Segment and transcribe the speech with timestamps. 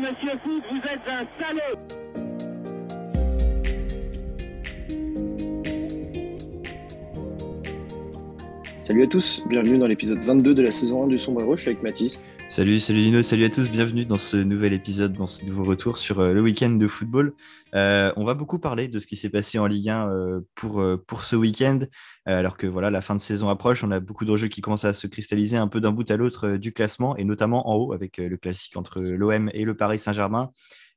[0.00, 1.78] Vous êtes un salaud
[8.82, 11.82] Salut à tous, bienvenue dans l'épisode 22 de la saison 1 du Sombre suis avec
[11.82, 12.16] Mathis.
[12.48, 15.98] Salut, salut Lino, salut à tous, bienvenue dans ce nouvel épisode, dans ce nouveau retour
[15.98, 17.34] sur euh, le week-end de football.
[17.74, 20.82] Euh, on va beaucoup parler de ce qui s'est passé en Ligue 1 euh, pour,
[21.06, 21.80] pour ce week-end,
[22.24, 24.94] alors que voilà, la fin de saison approche, on a beaucoup d'enjeux qui commencent à
[24.94, 28.16] se cristalliser un peu d'un bout à l'autre du classement, et notamment en haut avec
[28.16, 30.50] le classique entre l'OM et le Paris Saint-Germain.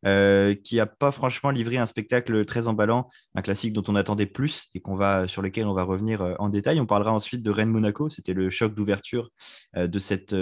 [0.08, 4.26] Euh, qui n'a pas franchement livré un spectacle très emballant, un classique dont on attendait
[4.26, 6.80] plus et qu'on va, sur lequel on va revenir euh, en détail.
[6.80, 9.30] On parlera ensuite de Rennes-Monaco, c'était le choc d'ouverture
[9.78, 10.36] euh, de cette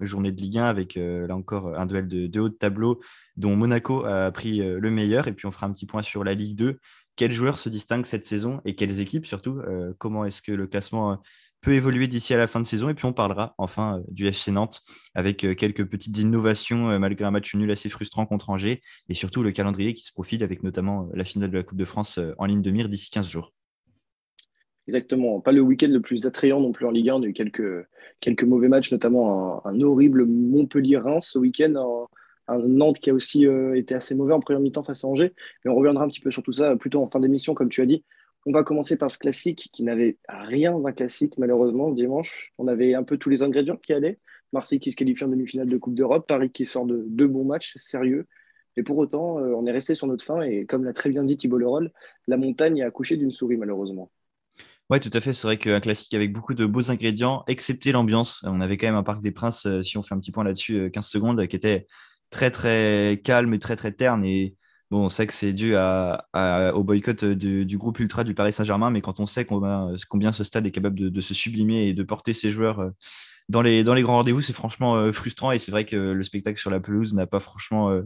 [0.00, 3.00] journée de Ligue 1 avec là encore un duel de, de, haut de tableau
[3.36, 5.28] dont Monaco a pris le meilleur.
[5.28, 6.78] Et puis on fera un petit point sur la Ligue 2.
[7.16, 9.60] Quels joueurs se distinguent cette saison et quelles équipes surtout
[9.98, 11.20] Comment est-ce que le classement
[11.60, 12.88] peut évoluer d'ici à la fin de saison.
[12.88, 14.82] Et puis on parlera enfin euh, du FC Nantes
[15.14, 19.14] avec euh, quelques petites innovations euh, malgré un match nul assez frustrant contre Angers et
[19.14, 22.20] surtout le calendrier qui se profile avec notamment la finale de la Coupe de France
[22.38, 23.52] en ligne de mire d'ici 15 jours.
[24.88, 25.40] Exactement.
[25.40, 27.14] Pas le week-end le plus attrayant non plus en Ligue 1.
[27.14, 27.86] On a eu quelques,
[28.20, 32.06] quelques mauvais matchs, notamment un, horrible Montpellier-Reims ce week-end.
[32.46, 35.32] Un, Nantes qui a aussi été assez mauvais en première mi-temps face à Angers.
[35.64, 37.82] Mais on reviendra un petit peu sur tout ça plutôt en fin d'émission, comme tu
[37.82, 38.04] as dit.
[38.48, 42.52] On va commencer par ce classique qui n'avait rien d'un classique, malheureusement, dimanche.
[42.58, 44.20] On avait un peu tous les ingrédients qui allaient.
[44.52, 47.44] Marseille qui se qualifie en demi-finale de Coupe d'Europe, Paris qui sort de deux bons
[47.44, 48.28] matchs sérieux.
[48.76, 50.42] Et pour autant, euh, on est resté sur notre fin.
[50.42, 51.90] Et comme l'a très bien dit Thibault Leroll,
[52.28, 54.12] la montagne a accouché d'une souris, malheureusement.
[54.90, 55.32] Oui, tout à fait.
[55.32, 58.44] C'est vrai qu'un classique avec beaucoup de beaux ingrédients, excepté l'ambiance.
[58.46, 60.44] On avait quand même un Parc des Princes, euh, si on fait un petit point
[60.44, 61.86] là-dessus, 15 euh, secondes, qui était
[62.30, 64.24] très, très calme et très, très terne.
[64.24, 64.54] Et
[64.90, 69.00] Bon, on sait que c'est dû au boycott du, groupe ultra du Paris Saint-Germain, mais
[69.00, 72.52] quand on sait combien, ce stade est capable de, se sublimer et de porter ses
[72.52, 72.90] joueurs euh,
[73.48, 75.50] dans les, grands rendez-vous, c'est franchement euh, frustrant.
[75.50, 78.02] Et c'est vrai que le spectacle sur la pelouse n'a pas franchement euh,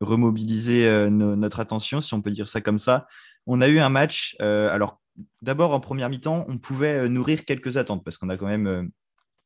[0.00, 3.06] remobilisé notre attention, si on peut dire ça comme ça.
[3.46, 4.36] On a eu un match.
[4.40, 5.00] alors,
[5.42, 8.90] d'abord, en première mi-temps, on pouvait nourrir quelques attentes parce qu'on a quand même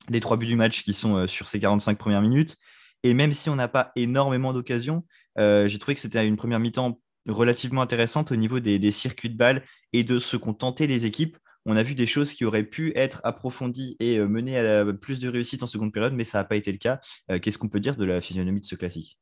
[0.08, 2.56] les trois buts du match qui sont sur ces 45 premières minutes.
[3.04, 5.02] Et même si on n'a pas énormément d'occasions, euh,
[5.38, 9.62] j'ai trouvé que c'était une première mi-temps relativement intéressante au niveau des, circuits de balles
[9.92, 11.36] et de ce qu'ont tenté les équipes.
[11.66, 15.18] On a vu des choses qui auraient pu être approfondies et euh, menées à plus
[15.18, 17.00] de réussite en seconde période, mais ça n'a pas été le cas.
[17.30, 19.18] Euh, qu'est-ce qu'on peut dire de la physionomie de ce classique?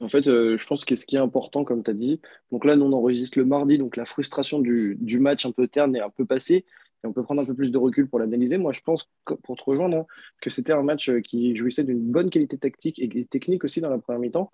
[0.00, 2.20] En fait, je pense que ce qui est important, comme tu as dit,
[2.50, 5.68] donc là, nous, on enregistre le mardi, donc la frustration du, du match un peu
[5.68, 6.64] terne est un peu passée
[7.04, 8.58] et on peut prendre un peu plus de recul pour l'analyser.
[8.58, 9.10] Moi, je pense,
[9.44, 10.06] pour te rejoindre, hein,
[10.40, 13.98] que c'était un match qui jouissait d'une bonne qualité tactique et technique aussi dans la
[13.98, 14.52] première mi-temps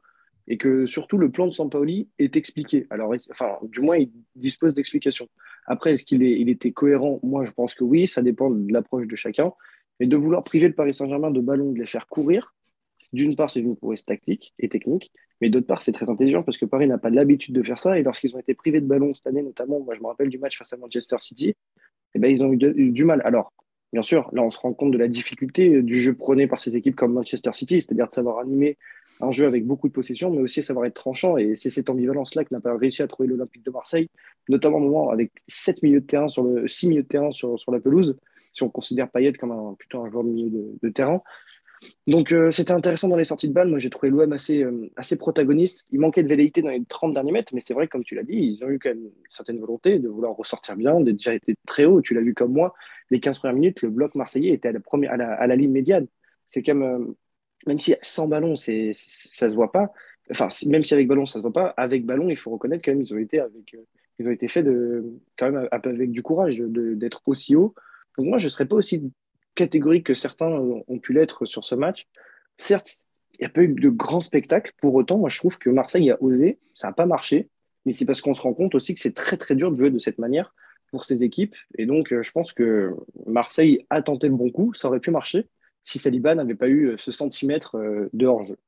[0.48, 2.86] et que surtout le plan de Sampaoli est expliqué.
[2.90, 5.28] Alors, enfin, du moins, il dispose d'explications.
[5.66, 7.20] Après, est-ce qu'il était cohérent?
[7.22, 9.52] Moi, je pense que oui, ça dépend de l'approche de chacun.
[10.00, 12.54] Mais de vouloir priver le Paris Saint-Germain de ballons, de les faire courir,
[13.12, 16.58] d'une part, c'est une prouesse tactique et technique, mais d'autre part, c'est très intelligent parce
[16.58, 17.98] que Paris n'a pas l'habitude de faire ça.
[17.98, 20.38] Et lorsqu'ils ont été privés de ballons cette année, notamment, moi, je me rappelle du
[20.38, 21.54] match face à Manchester City,
[22.14, 23.22] eh ben, ils ont eu, du mal.
[23.24, 23.52] Alors,
[23.92, 26.76] bien sûr, là, on se rend compte de la difficulté du jeu prôné par ces
[26.76, 28.76] équipes comme Manchester City, c'est-à-dire de savoir animer
[29.20, 31.36] un jeu avec beaucoup de possession, mais aussi savoir être tranchant.
[31.36, 34.08] Et c'est cette ambivalence-là que n'a pas réussi à trouver l'Olympique de Marseille,
[34.48, 37.58] notamment au moment avec 7 milieux de terrain sur le 6 milieux de terrain sur,
[37.70, 38.16] la pelouse,
[38.52, 40.50] si on considère Payet comme un, plutôt un joueur de milieu
[40.82, 41.22] de, terrain.
[42.08, 43.68] Donc euh, c'était intéressant dans les sorties de balle.
[43.68, 45.84] Moi j'ai trouvé l'OM assez, euh, assez protagoniste.
[45.92, 48.24] Il manquait de velléité dans les 30 derniers mètres, mais c'est vrai, comme tu l'as
[48.24, 51.34] dit, ils ont eu quand même une certaine volonté de vouloir ressortir bien, d'être déjà
[51.34, 52.00] été très haut.
[52.00, 52.74] Tu l'as vu comme moi,
[53.10, 56.06] les 15 premières minutes, le bloc marseillais était à la, ligne médiane.
[56.48, 56.98] C'est comme euh,
[57.66, 59.92] même si sans ballon, c'est, ça se voit pas.
[60.30, 61.74] Enfin, même si avec ballon, ça se voit pas.
[61.76, 63.84] Avec ballon, il faut reconnaître quand même, ils ont été avec, euh,
[64.18, 65.04] ils ont été faits de,
[65.36, 67.74] quand même avec du courage d'être aussi haut.
[68.16, 69.12] Donc moi, je serais pas aussi
[69.54, 72.06] catégorique que certains ont pu l'être sur ce match.
[72.58, 72.90] Certes,
[73.34, 74.72] il n'y a pas eu de grands spectacles.
[74.80, 76.58] Pour autant, moi, je trouve que Marseille a osé.
[76.74, 77.48] Ça n'a pas marché.
[77.86, 79.90] Mais c'est parce qu'on se rend compte aussi que c'est très, très dur de jouer
[79.90, 80.54] de cette manière
[80.90, 81.54] pour ces équipes.
[81.76, 82.94] Et donc, euh, je pense que
[83.26, 84.74] Marseille a tenté le bon coup.
[84.74, 85.46] Ça aurait pu marcher
[85.88, 88.58] si Saliba n'avait pas eu euh, ce centimètre euh, de hors-jeu.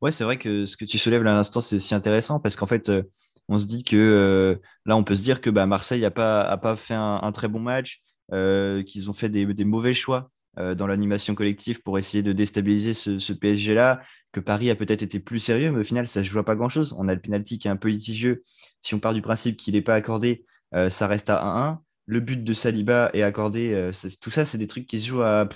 [0.00, 2.54] Ouais, c'est vrai que ce que tu soulèves là à l'instant, c'est aussi intéressant parce
[2.54, 3.02] qu'en fait, euh,
[3.48, 6.76] on se dit que là, on peut se dire que bah, Marseille n'a pas, pas
[6.76, 11.98] fait un, très bon match, qu'ils ont fait des, mauvais choix dans l'animation collective pour
[11.98, 14.00] essayer de déstabiliser ce, PSG-là,
[14.30, 16.94] que Paris a peut-être été plus sérieux, mais au final, ça ne joue pas grand-chose.
[16.98, 18.42] On a le penalty qui est un peu litigieux.
[18.80, 20.46] Si on part du principe qu'il n'est pas accordé,
[20.88, 21.78] ça reste à 1-1.
[22.06, 23.90] Le but de Saliba est accordé.
[24.22, 25.48] tout ça, c'est des trucs qui se jouent à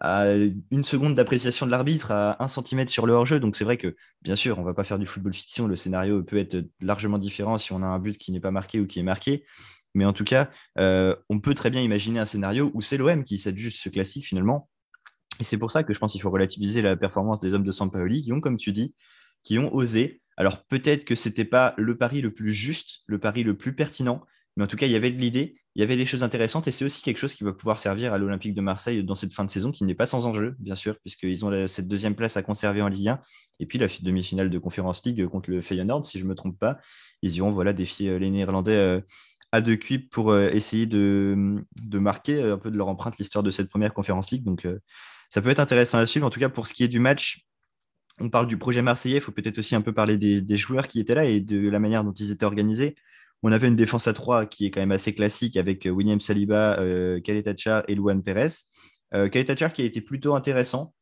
[0.00, 0.26] à
[0.70, 3.40] une seconde d'appréciation de l'arbitre, à un centimètre sur le hors-jeu.
[3.40, 5.66] Donc c'est vrai que, bien sûr, on ne va pas faire du football fiction.
[5.66, 8.80] Le scénario peut être largement différent si on a un but qui n'est pas marqué
[8.80, 9.44] ou qui est marqué.
[9.94, 13.24] Mais en tout cas, euh, on peut très bien imaginer un scénario où c'est l'OM
[13.24, 14.68] qui s'adjuge ce classique finalement.
[15.40, 17.72] Et c'est pour ça que je pense qu'il faut relativiser la performance des hommes de
[17.72, 18.94] Sampaoli qui ont, comme tu dis,
[19.42, 20.22] qui ont osé.
[20.36, 23.74] Alors peut-être que ce n'était pas le pari le plus juste, le pari le plus
[23.74, 24.22] pertinent,
[24.56, 26.68] mais en tout cas, il y avait de l'idée, il y avait des choses intéressantes,
[26.68, 29.32] et c'est aussi quelque chose qui va pouvoir servir à l'Olympique de Marseille dans cette
[29.32, 32.36] fin de saison, qui n'est pas sans enjeu, bien sûr, puisqu'ils ont cette deuxième place
[32.36, 33.20] à conserver en Ligue 1,
[33.60, 36.58] et puis la demi-finale de Conférence League contre le Feyenoord, si je ne me trompe
[36.58, 36.78] pas.
[37.22, 39.00] Ils iront voilà, défier euh, les Néerlandais euh,
[39.52, 43.50] à deux cuits pour euh, essayer de, marquer un peu de leur empreinte l'histoire de
[43.50, 44.44] cette première Conférence League.
[44.44, 44.66] Donc
[45.30, 46.26] ça peut être intéressant à suivre.
[46.26, 47.46] En tout cas, pour ce qui est du match,
[48.20, 51.00] on parle du projet marseillais, il faut peut-être aussi un peu parler des, joueurs qui
[51.00, 52.94] étaient là et de la manière dont ils étaient organisés.
[53.42, 56.20] On avait une défense à 3 qui est quand même assez classique avec euh, William
[56.20, 57.20] Saliba, euh,
[57.88, 58.48] et Luan Perez.
[59.14, 60.94] Euh, qui a été plutôt intéressant,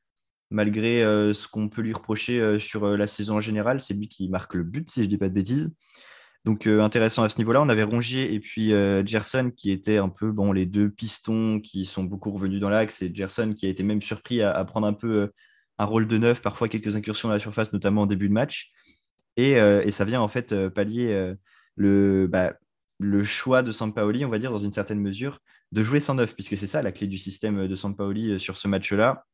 [0.50, 3.81] malgré euh, ce qu'on peut lui reprocher sur la saison en général.
[3.81, 5.70] C'est lui qui marque le but, si je ne dis pas de bêtises.
[6.46, 7.60] Donc intéressant à ce niveau-là.
[7.60, 8.72] On avait Rongier et puis
[9.04, 13.02] Gerson qui étaient un peu bon, les deux pistons qui sont beaucoup revenus dans l'axe
[13.02, 15.31] et Gerson qui a été même surpris à, prendre un peu
[15.78, 18.72] un rôle de neuf, parfois quelques incursions dans la surface, notamment en début de match.
[19.37, 19.56] Et
[19.90, 21.34] ça vient en fait pallier
[21.76, 22.55] le, bah,
[23.00, 25.40] le choix de Sampaoli, on va dire, dans une certaine mesure,
[25.72, 28.56] de jouer sans neuf, puisque c'est ça la clé du système de Sampaoli euh, sur
[28.56, 29.25] ce match-là.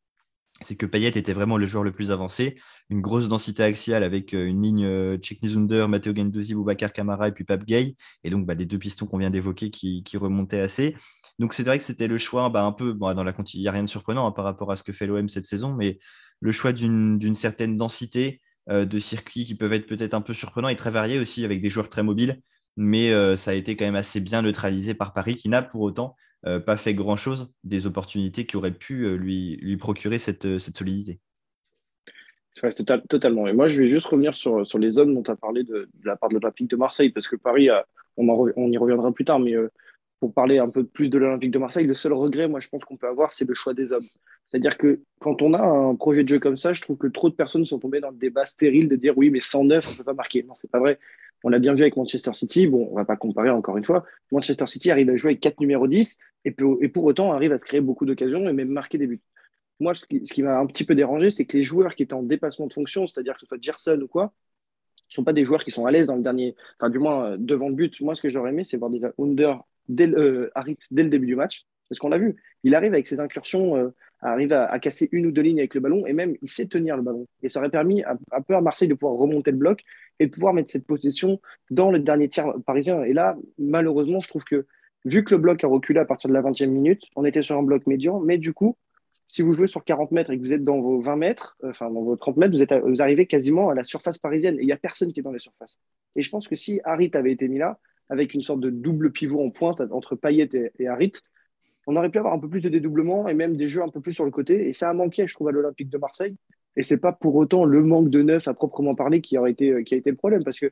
[0.62, 4.32] C'est que Payet était vraiment le joueur le plus avancé, une grosse densité axiale avec
[4.32, 8.46] euh, une ligne euh, Zunder, Matteo Gendouzi, Boubacar Camara et puis Pape Gay, et donc
[8.46, 10.96] bah, les deux pistons qu'on vient d'évoquer qui, remontaient assez.
[11.38, 13.68] Donc c'est vrai que c'était le choix, bah, un peu, bon, dans la il n'y
[13.68, 15.98] a rien de surprenant hein, par rapport à ce que fait l'OM cette saison, mais
[16.40, 20.76] le choix d'une certaine densité, de circuits qui peuvent être peut-être un peu surprenants et
[20.76, 22.40] très variés aussi avec des joueurs très mobiles.
[22.76, 25.80] Mais euh, ça a été quand même assez bien neutralisé par Paris qui n'a pour
[25.80, 26.14] autant
[26.46, 31.18] euh, pas fait grand-chose des opportunités qui auraient pu lui, lui procurer cette, cette solidité.
[33.08, 33.46] totalement.
[33.46, 35.88] Et moi, je vais juste revenir sur, sur les hommes dont tu as parlé de,
[36.04, 37.68] la part de l'Olympique de Marseille, parce que Paris,
[38.16, 39.54] on, on, y reviendra plus tard, mais
[40.20, 42.84] pour parler un peu plus de l'Olympique de Marseille, le seul regret, moi, je pense
[42.84, 44.06] qu'on peut avoir, c'est le choix des hommes.
[44.48, 47.28] C'est-à-dire que quand on a un projet de jeu comme ça, je trouve que trop
[47.28, 49.96] de personnes sont tombées dans le débat stérile de dire oui, mais 109, on ne
[49.96, 50.44] peut pas marquer.
[50.44, 50.98] Non, c'est pas vrai.
[51.42, 52.66] On l'a bien vu avec Manchester City.
[52.66, 54.04] Bon, on va pas comparer encore une fois.
[54.30, 57.64] Manchester City arrive à jouer avec 4 numéros 10 et, pour autant arrive à se
[57.64, 59.20] créer beaucoup d'occasions et même marquer des buts.
[59.80, 62.22] Moi, ce qui, m'a un petit peu dérangé, c'est que les joueurs qui étaient en
[62.22, 64.32] dépassement de fonction, c'est-à-dire que ce soit Gerson ou quoi,
[65.08, 67.32] ne sont pas des joueurs qui sont à l'aise dans le dernier, enfin du moins
[67.32, 68.00] euh, devant le but.
[68.00, 70.50] Moi, ce que j'aurais aimé, c'est voir déjà Under dès, euh,
[70.90, 72.36] dès le début du match, parce qu'on l'a vu.
[72.64, 75.80] Il arrive avec ses incursions euh, arrive à, casser une ou deux lignes avec le
[75.80, 77.26] ballon et même il sait tenir le ballon.
[77.42, 79.82] Et ça aurait permis un peu à Marseille de pouvoir remonter le bloc
[80.18, 81.40] et de pouvoir mettre cette possession
[81.70, 83.02] dans le dernier tiers parisien.
[83.02, 84.66] Et là, malheureusement, je trouve que
[85.04, 87.56] vu que le bloc a reculé à partir de la 20e minute, on était sur
[87.56, 88.76] un bloc médian, mais du coup,
[89.28, 91.70] si vous jouez sur 40 mètres et que vous êtes dans vos 20 mètres, euh,
[91.70, 94.66] enfin dans vos 30 mètres, vous, êtes arrivez quasiment à la surface parisienne et il
[94.66, 95.78] n'y a personne qui est dans les surfaces.
[96.14, 97.78] Et je pense que si Harit avait été mis là,
[98.08, 101.12] avec une sorte de double pivot en pointe entre Payet et, et Harit,
[101.86, 104.00] on aurait pu avoir un peu plus de dédoublement et même des jeux un peu
[104.00, 104.68] plus sur le côté.
[104.68, 106.36] Et ça a manqué, je trouve, à l'Olympique de Marseille.
[106.76, 109.94] Et c'est pas pour autant le manque de neuf à proprement parler qui, été, qui
[109.94, 110.70] a été le problème, parce que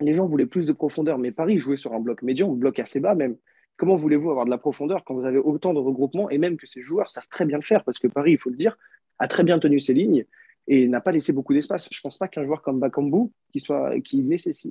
[0.00, 1.18] les gens voulaient plus de profondeur.
[1.18, 3.36] Mais Paris jouait sur un bloc médian, un bloc assez bas même.
[3.76, 6.66] Comment voulez-vous avoir de la profondeur quand vous avez autant de regroupements et même que
[6.66, 7.82] ces joueurs savent très bien le faire?
[7.84, 8.76] Parce que Paris, il faut le dire,
[9.18, 10.26] a très bien tenu ses lignes
[10.66, 11.88] et n'a pas laissé beaucoup d'espace.
[11.90, 14.26] Je ne pense pas qu'un joueur comme Bakambu, qui, soit, qui,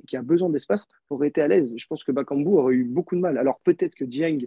[0.06, 1.72] qui a besoin d'espace, aurait été à l'aise.
[1.76, 3.38] Je pense que Bakambu aurait eu beaucoup de mal.
[3.38, 4.38] Alors peut-être que Dieng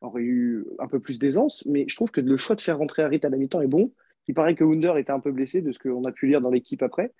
[0.00, 3.02] aurait eu un peu plus d'aisance, mais je trouve que le choix de faire rentrer
[3.02, 3.92] Harit à la mi-temps est bon.
[4.28, 6.50] Il paraît que Wunder était un peu blessé de ce qu'on a pu lire dans
[6.50, 7.12] l'équipe après.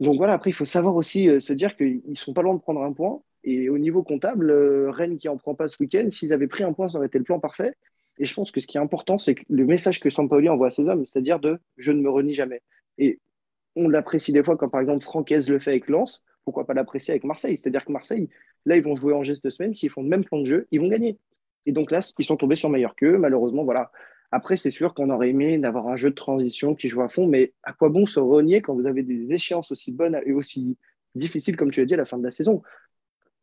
[0.00, 2.54] Donc voilà, après, il faut savoir aussi euh, se dire qu'ils ne sont pas loin
[2.54, 3.22] de prendre un point.
[3.44, 6.64] Et au niveau comptable, euh, Rennes qui en prend pas ce week-end, s'ils avaient pris
[6.64, 7.74] un point, ça aurait été le plan parfait.
[8.18, 10.70] Et je pense que ce qui est important, c'est le message que Sampaoli envoie à
[10.70, 12.62] ses hommes, c'est-à-dire de je ne me renie jamais.
[12.98, 13.20] Et
[13.76, 17.12] on l'apprécie des fois quand, par exemple, Francaise le fait avec Lens, pourquoi pas l'apprécier
[17.12, 17.56] avec Marseille?
[17.56, 18.28] C'est-à-dire que Marseille,
[18.64, 20.66] là, ils vont jouer en geste de semaine, s'ils font le même plan de jeu,
[20.70, 21.18] ils vont gagner.
[21.66, 23.18] Et donc là, ils sont tombés sur meilleur qu'eux.
[23.18, 23.90] Malheureusement, voilà.
[24.32, 27.26] Après, c'est sûr qu'on aurait aimé d'avoir un jeu de transition qui joue à fond,
[27.26, 30.76] mais à quoi bon se renier quand vous avez des échéances aussi bonnes et aussi
[31.14, 32.62] difficiles, comme tu l'as dit, à la fin de la saison?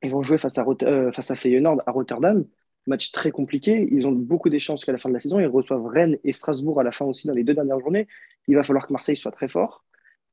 [0.02, 2.46] Ils vont jouer face à, euh, face à Feyenoord à Rotterdam,
[2.88, 3.88] match très compliqué.
[3.92, 5.40] Ils ont beaucoup d'échéances qu'à la fin de la saison.
[5.40, 8.08] Ils reçoivent Rennes et Strasbourg à la fin aussi dans les deux dernières journées.
[8.48, 9.86] Il va falloir que Marseille soit très fort.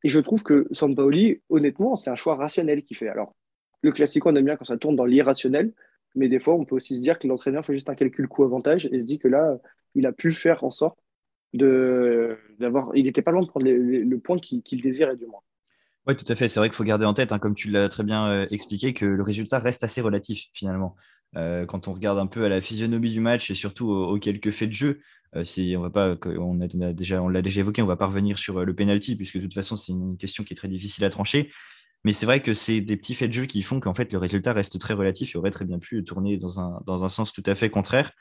[0.02, 3.08] Et je trouve que Sampaoli, honnêtement, c'est un choix rationnel qu'il fait.
[3.08, 3.34] Alors,
[3.82, 5.72] le classique, on aime bien quand ça tourne dans l'irrationnel.
[6.14, 8.88] Mais des fois, on peut aussi se dire que l'entraîneur fait juste un calcul coût-avantage
[8.90, 9.58] et se dit que là,
[9.94, 10.98] il a pu faire en sorte
[11.52, 12.90] d'avoir.
[12.94, 15.40] Il n'était pas loin de prendre le point qu'il désirait, du moins.
[16.06, 16.48] Oui, tout à fait.
[16.48, 18.94] C'est vrai qu'il faut garder en tête, hein, comme tu l'as très bien euh, expliqué,
[18.94, 20.96] que le résultat reste assez relatif finalement.
[21.36, 24.50] Euh, quand on regarde un peu à la physionomie du match et surtout aux, quelques
[24.50, 25.00] faits de jeu,
[25.36, 28.38] euh, si on va pas, on a, déjà, l'a déjà évoqué, on va pas revenir
[28.38, 31.10] sur le penalty puisque de toute façon c'est une question qui est très difficile à
[31.10, 31.50] trancher.
[32.04, 34.18] Mais c'est vrai que c'est des petits faits de jeu qui font qu'en fait le
[34.18, 37.32] résultat reste très relatif et aurait très bien pu tourner dans un, dans un sens
[37.32, 38.12] tout à fait contraire.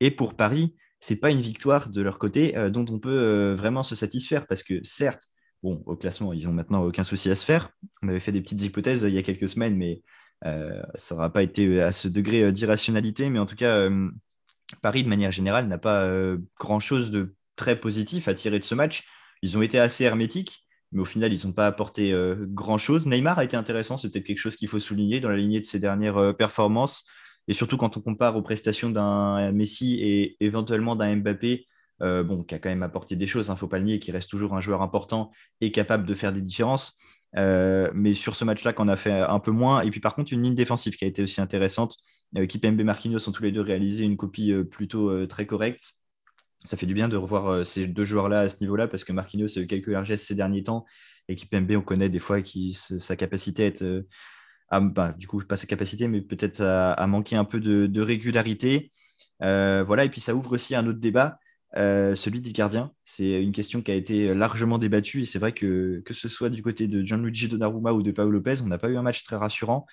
[0.00, 3.54] Et pour Paris, c'est pas une victoire de leur côté euh, dont on peut euh,
[3.56, 5.28] vraiment se satisfaire parce que certes,
[5.62, 7.70] bon, au classement, ils n'ont maintenant aucun souci à se faire.
[8.02, 10.02] On avait fait des petites hypothèses il y a quelques semaines, mais
[10.94, 13.28] ça n'aura pas été à ce degré d'irrationalité.
[13.28, 13.88] Mais en tout cas,
[14.82, 16.08] Paris, de manière générale, n'a pas
[16.60, 19.04] grand-chose de très positif à tirer de ce match.
[19.42, 23.06] Ils ont été assez hermétiques, mais au final, ils n'ont pas apporté grand-chose.
[23.06, 25.66] Neymar a été intéressant, c'est peut-être quelque chose qu'il faut souligner dans la lignée de
[25.66, 27.04] ses dernières performances.
[27.46, 31.66] Et surtout quand on compare aux prestations d'un Messi et éventuellement d'un Mbappé,
[32.02, 33.84] euh, bon, qui a quand même apporté des choses, il hein, ne faut pas le
[33.84, 36.96] nier, qui reste toujours un joueur important et capable de faire des différences.
[37.36, 39.80] Euh, mais sur ce match-là, qu'on a fait un peu moins.
[39.80, 41.96] Et puis par contre, une ligne défensive qui a été aussi intéressante.
[42.36, 45.94] Euh, Kipembe et Marquinhos ont tous les deux réalisé une copie plutôt très correcte.
[46.64, 49.58] Ça fait du bien de revoir ces deux joueurs-là à ce niveau-là parce que Marquinhos
[49.58, 50.84] a eu quelques largesses ces derniers temps
[51.28, 52.38] et Kipembe, on connaît des fois
[52.98, 54.04] sa capacité à être
[54.70, 58.92] bah, du coup, pas sa capacité, mais peut-être à, manquer un peu de, régularité.
[59.42, 61.38] Euh, voilà, et puis ça ouvre aussi un autre débat,
[61.76, 62.92] euh, celui des gardiens.
[63.04, 66.50] C'est une question qui a été largement débattue, et c'est vrai que que ce soit
[66.50, 69.24] du côté de Gianluigi Donnarumma ou de Paolo Lopez, on n'a pas eu un match
[69.24, 69.86] très rassurant,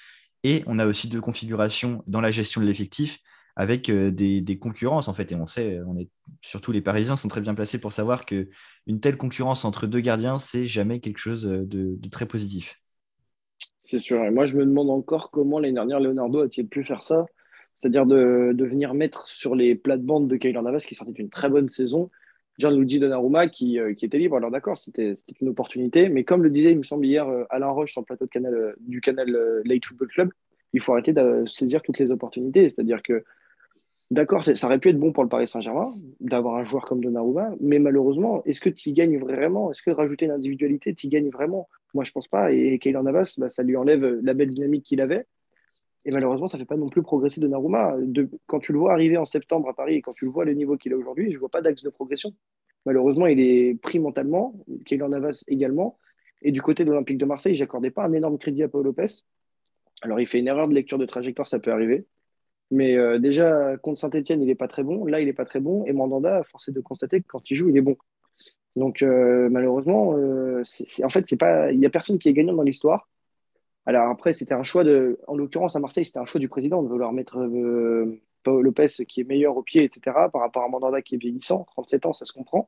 [0.43, 3.19] et on a aussi deux configurations dans la gestion de l'effectif
[3.55, 6.09] avec euh, des, concurrences en fait, et on sait, on est
[6.41, 8.49] surtout les Parisiens sont très bien placés pour savoir que
[8.87, 12.79] une telle concurrence entre deux gardiens, c'est jamais quelque chose de très positif.
[13.85, 14.23] C'est sûr.
[14.25, 17.27] Et moi, je me demande encore comment l'année dernière, Leonardo a-t-il pu faire ça
[17.75, 21.69] C'est-à-dire de, venir mettre sur les plates-bandes de Kylian Navas, qui sortait une très bonne
[21.69, 22.09] saison,
[22.57, 24.37] Gianluigi Donnarumma, qui, euh, qui était libre.
[24.37, 26.09] Alors d'accord, c'était une opportunité.
[26.09, 28.73] Mais comme le disait, il me semble, hier, euh, Alain Roche sur le plateau euh,
[28.79, 29.29] du canal
[29.65, 30.29] Late Football Club,
[30.73, 32.67] il faut arrêter de saisir toutes les opportunités.
[32.67, 33.23] C'est-à-dire que
[34.11, 37.55] D'accord, ça aurait pu être bon pour le Paris Saint-Germain d'avoir un joueur comme Donnarumma,
[37.59, 39.71] mais malheureusement, est-ce que tu gagnes vraiment?
[39.71, 41.67] Est-ce que rajouter une individualité, tu gagnes vraiment?
[41.95, 42.51] Moi, je pense pas.
[42.51, 45.25] Et Kylian Navas, bah, ça lui enlève la belle dynamique qu'il avait.
[46.05, 47.95] Et malheureusement, ça ne fait pas non plus progresser Donnarumma.
[47.99, 50.45] De, quand tu le vois arriver en septembre à Paris et quand tu le vois
[50.45, 52.31] le niveau qu'il a aujourd'hui, je ne vois pas d'axe de progression.
[52.85, 54.53] Malheureusement, il est pris mentalement,
[54.85, 55.97] Kylian Navas également.
[56.43, 59.23] Et du côté de l'Olympique de Marseille, j'accordais pas un énorme crédit à Paul Lopez.
[60.03, 62.05] Alors, il fait une erreur de lecture de trajectoire, ça peut arriver.
[62.71, 65.05] Mais euh, déjà, contre Saint-Etienne, il n'est pas très bon.
[65.05, 65.85] Là, il n'est pas très bon.
[65.85, 67.95] Et Mandanda, force est de constater que quand il joue, il est bon.
[68.75, 70.63] Donc, euh, malheureusement, euh,
[71.03, 73.07] en fait, il n'y a personne qui est gagnant dans l'histoire.
[73.85, 76.81] Alors après, c'était un choix de, en l'occurrence à Marseille, c'était un choix du président
[76.81, 77.37] de vouloir mettre
[78.43, 80.27] Paul Lopez qui est meilleur au pied, etc.
[80.33, 82.67] Par rapport à Mandanda qui est vieillissant, 37 ans, ça se comprend.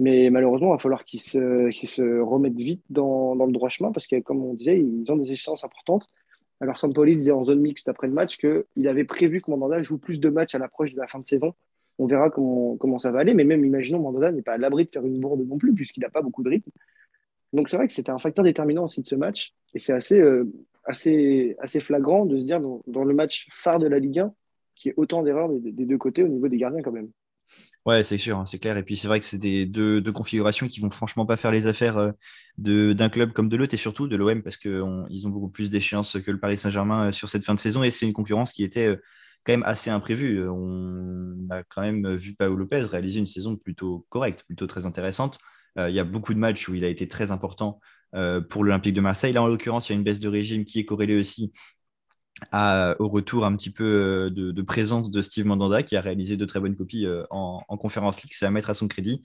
[0.00, 3.92] Mais malheureusement, il va falloir qu'ils se, se remettent vite dans, dans, le droit chemin
[3.92, 6.08] parce que, comme on disait, ils ont des échéances importantes.
[6.62, 9.98] Alors Sampoli disait en zone mixte après le match qu'il avait prévu que Mandanda joue
[9.98, 11.54] plus de matchs à l'approche de la fin de saison.
[11.98, 14.90] On verra comment, ça va aller, mais même imaginons Mandanda n'est pas à l'abri de
[14.90, 16.70] faire une bourde non plus, puisqu'il n'a pas beaucoup de rythme.
[17.52, 20.20] Donc c'est vrai que c'était un facteur déterminant aussi de ce match, et c'est assez,
[20.20, 20.44] euh,
[21.80, 24.32] flagrant de se dire dans, le match phare de la Ligue 1
[24.76, 27.10] qu'il y ait autant d'erreurs des deux côtés au niveau des gardiens quand même.
[27.84, 28.76] Ouais, c'est sûr, hein, c'est clair.
[28.76, 31.66] Et puis c'est vrai que c'est des deux, configurations qui vont franchement pas faire les
[31.66, 32.12] affaires euh,
[32.56, 36.16] d'un club comme de l'autre et surtout de l'OM parce qu'ils ont beaucoup plus d'échéances
[36.20, 38.62] que le Paris Saint-Germain euh, sur cette fin de saison et c'est une concurrence qui
[38.62, 38.96] était euh,
[39.44, 40.48] quand même assez imprévue.
[40.48, 45.38] On a quand même vu Paolo Lopez réaliser une saison plutôt correcte, plutôt très intéressante.
[45.76, 47.80] il y a beaucoup de matchs où il a été très important
[48.50, 49.32] pour l'Olympique de Marseille.
[49.32, 51.52] Là, en l'occurrence, il y a une baisse de régime qui est corrélée aussi
[52.52, 56.44] au retour un petit peu euh, de, présence de Steve Mandanda qui a réalisé de
[56.44, 58.32] très bonnes copies euh, en, conférence league.
[58.34, 59.22] C'est à mettre à son crédit.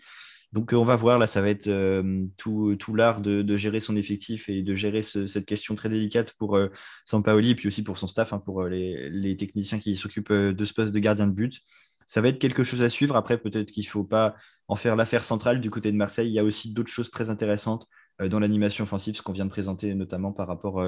[0.53, 4.47] Donc on va voir, là, ça va être euh, tout, l'art de, gérer son effectif
[4.49, 6.71] et de gérer cette question très délicate pour euh,
[7.05, 10.73] Sampaoli et puis aussi pour son staff, hein, pour les, techniciens qui s'occupent de ce
[10.73, 11.61] poste de gardien de but.
[12.07, 13.17] Ça va être quelque chose à suivre.
[13.17, 14.35] Après, peut-être qu'il ne faut pas
[14.69, 16.29] en faire l'affaire centrale du côté de Marseille.
[16.29, 17.87] Il y a aussi d'autres choses très intéressantes
[18.19, 20.81] dans l'animation offensive, ce qu'on vient de présenter notamment par rapport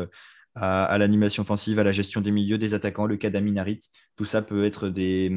[0.61, 3.79] à, l'animation offensive, à la gestion des milieux, des attaquants, le cas d'Aminarit.
[4.15, 5.31] Tout ça peut être des,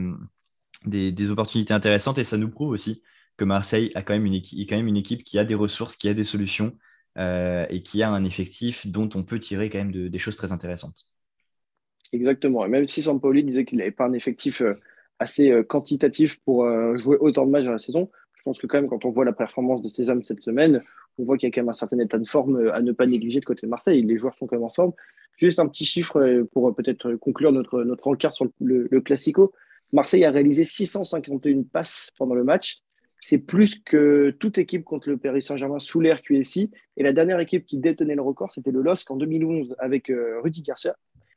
[0.84, 3.02] des, opportunités intéressantes et ça nous prouve aussi
[3.36, 5.96] que Marseille a quand même une équipe, quand même une équipe qui a des ressources,
[5.96, 6.76] qui a des solutions
[7.18, 10.52] euh, et qui a un effectif dont on peut tirer quand même des choses très
[10.52, 11.06] intéressantes.
[12.12, 12.66] Exactement.
[12.66, 14.74] Et même si Sampoli disait qu'il n'avait pas un effectif euh,
[15.18, 16.66] assez euh, quantitatif pour
[16.98, 19.24] jouer autant de matchs dans la saison, je pense que quand même quand on voit
[19.24, 20.82] la performance de hommes cette semaine,
[21.18, 22.92] on voit qu'il y a quand même un certain état de forme euh, à ne
[22.92, 24.02] pas négliger de côté de Marseille.
[24.02, 24.92] Les joueurs sont quand même en forme.
[25.36, 29.52] Juste un petit chiffre euh, pour euh, peut-être conclure notre, notre encart sur le, Classico.
[29.92, 32.78] Marseille a réalisé 651 passes pendant le match.
[33.20, 36.70] C'est plus que toute équipe contre le Paris Saint-Germain sous l'ère QSI.
[36.96, 40.10] Et la dernière équipe qui détenait le record, c'était le LOSC en 2011 avec
[40.42, 40.96] Rudy Garcia.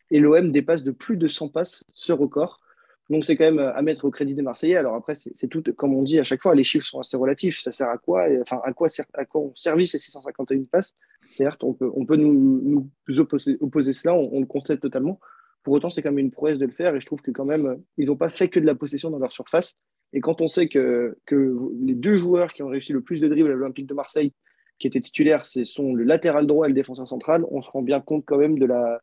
[0.10, 2.60] Et l'OM dépasse de plus de 100 passes ce record.
[3.10, 4.78] Donc c'est quand même euh, à mettre au crédit des Marseillais.
[4.78, 7.60] Alors après, c'est tout, comme on dit à chaque fois, les chiffres sont assez relatifs.
[7.60, 8.26] Ça sert à quoi?
[8.42, 10.94] Enfin, à quoi, à quoi on servit ces 651 passes?
[11.28, 15.20] Certes, on peut, on peut nous, nous opposer, cela, on, le concède totalement.
[15.64, 17.46] Pour autant, c'est quand même une prouesse de le faire et je trouve que quand
[17.46, 19.76] même, ils n'ont pas fait que de la possession dans leur surface.
[20.14, 23.28] Et quand on sait que, que les deux joueurs qui ont réussi le plus de
[23.28, 24.34] dribbles à l'Olympique de Marseille,
[24.78, 27.82] qui étaient titulaires, c'est sont le latéral droit et le défenseur central, on se rend
[27.82, 29.00] bien compte quand même de la,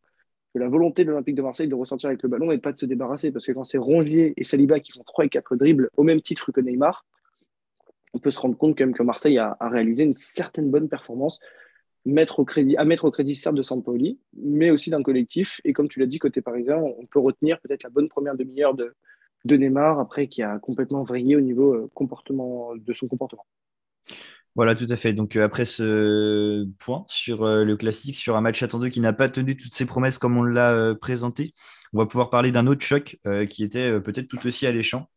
[0.54, 2.72] de la volonté de l'Olympique de Marseille de ressortir avec le ballon et de pas
[2.72, 3.32] de se débarrasser.
[3.32, 6.20] Parce que quand c'est Rongier et Saliba qui font 3 et 4 dribbles au même
[6.20, 7.06] titre que Neymar,
[8.14, 11.40] on peut se rendre compte quand même que Marseille a, réalisé une certaine bonne performance
[12.04, 12.44] à mettre au
[13.10, 15.60] crédit certes de Sampoli, mais aussi d'un collectif.
[15.64, 18.74] Et comme tu l'as dit, côté parisien, on peut retenir peut-être la bonne première demi-heure
[18.74, 18.94] de,
[19.44, 23.46] de Neymar, après qui a complètement vrillé au niveau euh, comportement, de son comportement.
[24.54, 25.12] Voilà, tout à fait.
[25.12, 29.12] Donc euh, après ce point sur euh, le classique, sur un match attendu qui n'a
[29.12, 31.54] pas tenu toutes ses promesses comme on l'a présenté,
[31.92, 33.18] on va pouvoir parler d'un autre choc
[33.50, 35.10] qui était peut-être tout aussi alléchant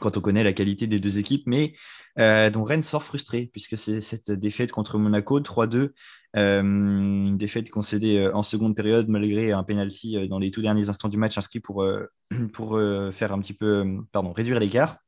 [0.00, 1.74] quand on connaît la qualité des deux équipes, mais
[2.18, 5.90] euh, dont Rennes sort frustré, puisque c'est cette défaite contre Monaco, 3-2,
[6.36, 10.88] euh, une défaite concédée euh, en seconde période, malgré un penalty dans les tout derniers
[10.88, 11.86] instants du match inscrit pour,
[12.52, 12.80] pour
[13.12, 14.98] faire un petit peu, pardon, réduire l'écart.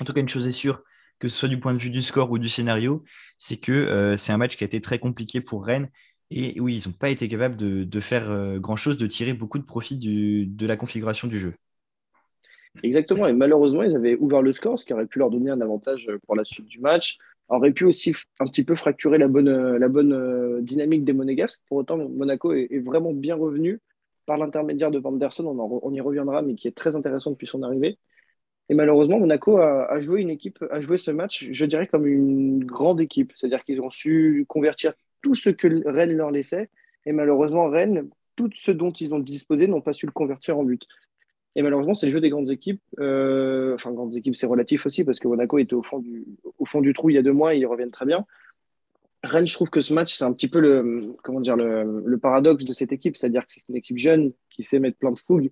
[0.00, 0.82] En tout cas, une chose est sûre,
[1.22, 3.04] que ce soit du point de vue du score ou du scénario,
[3.38, 5.88] c'est que c'est un match qui a été très compliqué pour Rennes.
[6.32, 9.96] Et oui, ils n'ont pas été capables de, faire grand-chose, de tirer beaucoup de profit
[9.96, 11.54] de la configuration du jeu.
[12.82, 15.60] Exactement, et malheureusement, ils avaient ouvert le score, ce qui aurait pu leur donner un
[15.60, 17.18] avantage pour la suite du match.
[17.48, 21.62] Aurait pu aussi un petit peu fracturer la bonne, la bonne euh, dynamique des Monégasques.
[21.68, 23.78] Pour autant, Monaco est, vraiment bien revenu
[24.26, 27.46] par l'intermédiaire de Van der on, on, y reviendra, mais qui est très intéressant depuis
[27.46, 27.98] son arrivée.
[28.68, 32.64] Et malheureusement, Monaco a, joué une équipe, a joué ce match, je dirais, comme une
[32.64, 33.32] grande équipe.
[33.34, 36.70] C'est-à-dire qu'ils ont su convertir tout ce que Rennes leur laissait.
[37.04, 40.64] Et malheureusement, Rennes, tout ce dont ils ont disposé, n'ont pas su le convertir en
[40.64, 40.86] but.
[41.54, 42.80] Et malheureusement, c'est le jeu des grandes équipes.
[42.98, 46.24] Euh, enfin, grandes équipes, c'est relatif aussi parce que Monaco était au fond, du,
[46.58, 48.24] au fond du trou il y a deux mois et ils reviennent très bien.
[49.22, 52.64] Rennes, je trouve que ce match, c'est un petit peu le, comment dire, le, paradoxe
[52.64, 53.16] de cette équipe.
[53.16, 55.50] C'est-à-dire que c'est une équipe jeune qui sait mettre plein de fougue.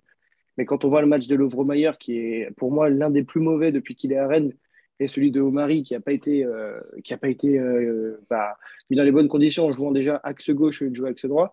[0.57, 3.41] Mais quand on voit le match de Lovre-Mayer, qui est pour moi l'un des plus
[3.41, 4.53] mauvais depuis qu'il est à Rennes,
[5.01, 8.57] et celui de Omari, qui n'a pas été, euh, qui a pas été euh, bah,
[8.89, 11.51] mis dans les bonnes conditions en jouant déjà axe gauche et de jouer axe droit,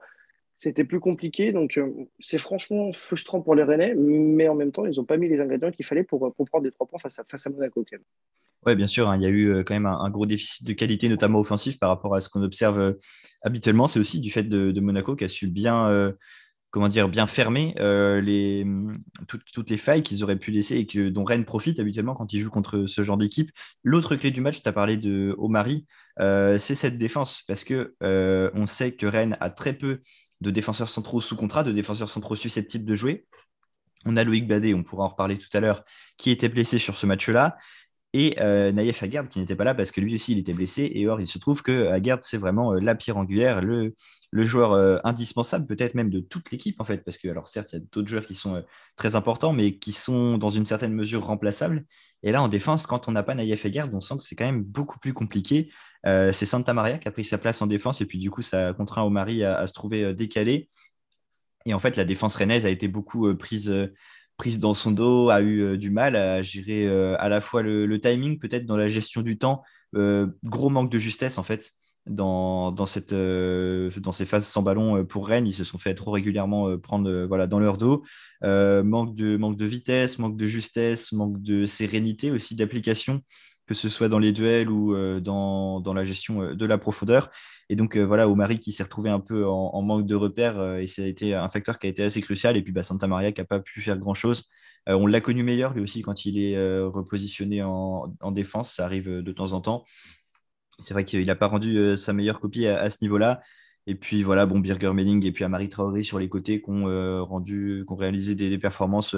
[0.54, 1.50] c'était plus compliqué.
[1.52, 1.88] Donc, euh,
[2.20, 5.40] c'est franchement frustrant pour les Rennais, mais en même temps, ils n'ont pas mis les
[5.40, 7.84] ingrédients qu'il fallait pour, pour, prendre des trois points face à, face à Monaco.
[8.66, 11.08] Oui, bien sûr, hein, il y a eu quand même un, gros déficit de qualité,
[11.08, 12.96] notamment offensif, par rapport à ce qu'on observe
[13.40, 13.87] habituellement.
[13.87, 16.12] C'est aussi du fait de, Monaco qui a su bien,
[16.70, 18.66] comment dire, bien fermer les,
[19.26, 22.40] toutes les failles qu'ils auraient pu laisser et que, dont Rennes profite habituellement quand ils
[22.40, 23.50] jouent contre ce genre d'équipe.
[23.83, 25.87] L'autre clé du match, tu as parlé de Omari,
[26.18, 27.94] c'est cette défense, parce que
[28.54, 30.00] on sait que Rennes a très peu
[30.40, 33.26] de défenseurs centraux sous contrat, de défenseurs centraux susceptibles de jouer.
[34.04, 35.85] On a Loïc Badet, on pourra en reparler tout à l'heure,
[36.16, 37.57] qui était blessé sur ce match-là.
[38.20, 40.90] Et euh, Naïef Aguerd qui n'était pas là parce que lui aussi il était blessé.
[40.92, 43.94] Et or, il se trouve que Aguerd, c'est vraiment euh, la pierre angulaire, le,
[44.33, 47.04] joueur euh, indispensable, peut-être même de toute l'équipe en fait.
[47.04, 48.64] Parce que, alors certes, il y a d'autres joueurs qui sont
[48.96, 51.85] très importants, mais qui sont dans une certaine mesure remplaçables.
[52.24, 54.46] Et là, en défense, quand on n'a pas Naïef Aguerd, on sent que c'est quand
[54.46, 55.70] même beaucoup plus compliqué.
[56.04, 58.72] C'est Santa Maria qui a pris sa place en défense et puis du coup, ça
[58.72, 60.68] contraint Omari à, se trouver décalé.
[61.66, 63.72] Et en fait, la défense rennaise a été beaucoup prise,
[64.38, 68.38] prise dans son dos, a eu du mal à gérer à la fois le, timing,
[68.38, 69.62] peut-être dans la gestion du temps.
[70.44, 71.72] gros manque de justesse en fait
[72.07, 75.46] dans, dans, cette, dans ces phases sans ballon pour Rennes.
[75.46, 78.05] Ils se sont fait trop régulièrement prendre voilà, dans leur dos.
[78.42, 83.22] manque, de, manque de vitesse, manque de justesse, manque de sérénité aussi d'application
[83.68, 86.79] que ce soit dans les duels ou euh, dans, dans, la gestion euh, de la
[86.79, 87.31] profondeur.
[87.68, 90.87] Et donc, euh, voilà, Omari qui s'est retrouvé un peu en, manque de repères, et
[90.87, 92.57] ça a été un facteur qui a été assez crucial.
[92.57, 94.44] Et puis, bah, Santa Maria qui n'a pas pu faire grand-chose.
[94.87, 98.74] on l'a connu meilleur, lui aussi, quand il est repositionné en, en, défense.
[98.74, 99.85] Ça arrive de temps en temps.
[100.81, 103.42] C'est vrai qu'il n'a pas rendu sa meilleure copie à, ce niveau-là.
[103.87, 107.24] Et puis voilà, bon, Birger Melling et puis Amari Traoré sur les côtés qui ont,
[107.24, 109.16] rendu, réalisé des, des performances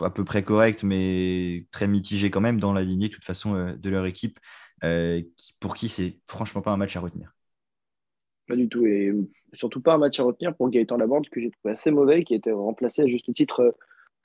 [0.00, 3.54] à peu près correct, mais très mitigé quand même dans la lignée, de toute façon,
[3.54, 4.38] euh, de leur équipe,
[4.84, 5.20] euh,
[5.60, 7.34] pour qui c'est franchement pas un match à retenir.
[8.48, 9.12] Pas du tout, et
[9.52, 12.34] surtout pas un match à retenir pour Gaëtan Laborde, que j'ai trouvé assez mauvais, qui
[12.34, 13.70] a été remplacé à juste titre euh,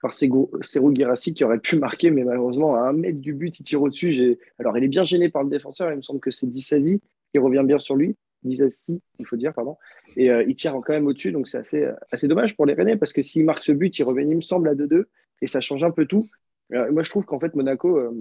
[0.02, 0.50] par Serou
[0.94, 4.38] Girassi, qui aurait pu marquer, mais malheureusement, à un mètre du but, il tire au-dessus.
[4.60, 7.40] Alors, il est bien gêné par le défenseur, il me semble que c'est Dissasi qui
[7.40, 8.16] revient bien sur lui.
[8.44, 9.76] Dissasi, il faut dire, pardon.
[10.16, 13.12] Et il tire quand même au-dessus, donc c'est assez, assez dommage pour les Rennais, parce
[13.12, 15.06] que s'il marque ce but, il revient, il me semble, à 2-2
[15.42, 16.28] et ça change un peu tout.
[16.74, 18.12] Euh, moi, je trouve qu'en fait, Monaco euh,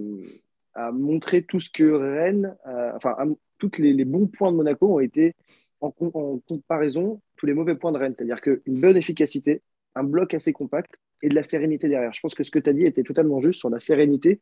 [0.77, 3.17] a montré tout ce que Rennes, euh, enfin,
[3.57, 5.33] tous les, bons points de Monaco ont été
[5.81, 8.13] en, comparaison tous les mauvais points de Rennes.
[8.15, 9.61] C'est-à-dire qu'une bonne efficacité,
[9.95, 12.13] un bloc assez compact et de la sérénité derrière.
[12.13, 14.39] Je pense que ce que tu as dit était totalement juste sur la sérénité.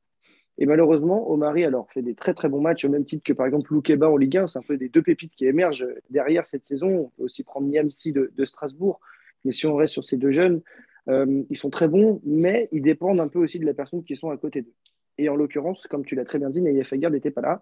[0.57, 3.45] Et malheureusement, Omari alors fait des très très bons matchs au même titre que par
[3.45, 4.47] exemple Loukeba en Ligue 1.
[4.47, 6.87] C'est un peu des deux pépites qui émergent derrière cette saison.
[6.87, 8.99] On peut aussi prendre Niamsi de, de Strasbourg.
[9.45, 10.61] Mais si on reste sur ces deux jeunes,
[11.07, 14.15] euh, ils sont très bons, mais ils dépendent un peu aussi de la personne qui
[14.15, 14.73] sont à côté d'eux.
[15.17, 17.61] Et en l'occurrence, comme tu l'as très bien dit, Naïef Aguerd n'était pas là.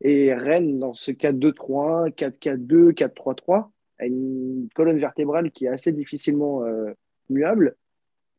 [0.00, 6.64] Et Rennes, dans ce 4-2-3-1, 4-4-2, 4-3-3, a une colonne vertébrale qui est assez difficilement
[6.64, 6.92] euh,
[7.30, 7.76] muable.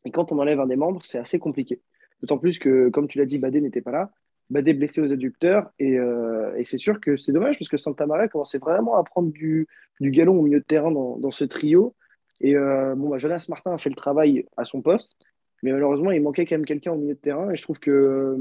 [0.04, 1.80] Et quand on enlève un des membres, c'est assez compliqué.
[2.22, 4.10] D'autant plus que, comme tu l'as dit, Badé n'était pas là.
[4.48, 5.70] Badé blessé aux adducteurs.
[5.78, 9.04] Et, euh, et c'est sûr que c'est dommage parce que Santa Maria commençait vraiment à
[9.04, 9.68] prendre du,
[10.00, 11.94] galon au milieu de terrain dans, dans ce trio.
[12.40, 15.16] Et euh, bah, Jonas Martin a fait le travail à son poste.
[15.62, 17.50] Mais malheureusement, il manquait quand même quelqu'un au milieu de terrain.
[17.50, 18.36] Et je trouve que euh,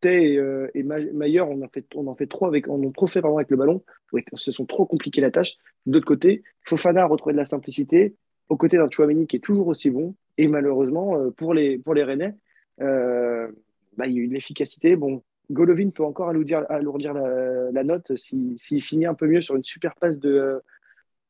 [0.00, 3.06] Tay et, euh, et Mayer, on, en fait, on en fait trop avec, on en
[3.06, 3.82] fait avec le ballon.
[4.12, 5.56] Oui, se sont trop compliqué la tâche.
[5.86, 8.16] D'autre côté, Fofana a retrouvé de la simplicité
[8.48, 10.14] aux côtés d'un Chouameni qui est toujours aussi bon.
[10.38, 12.34] Et malheureusement, euh, pour les, pour les Rennais,
[12.78, 14.96] bah, il y a eu de l'efficacité.
[14.96, 19.56] Bon, Golovin peut encore alourdir, alourdir la, note s'il si, finit un peu mieux sur
[19.56, 20.62] une super passe de,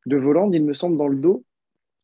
[0.06, 1.44] de Voland, il me semble, dans le dos.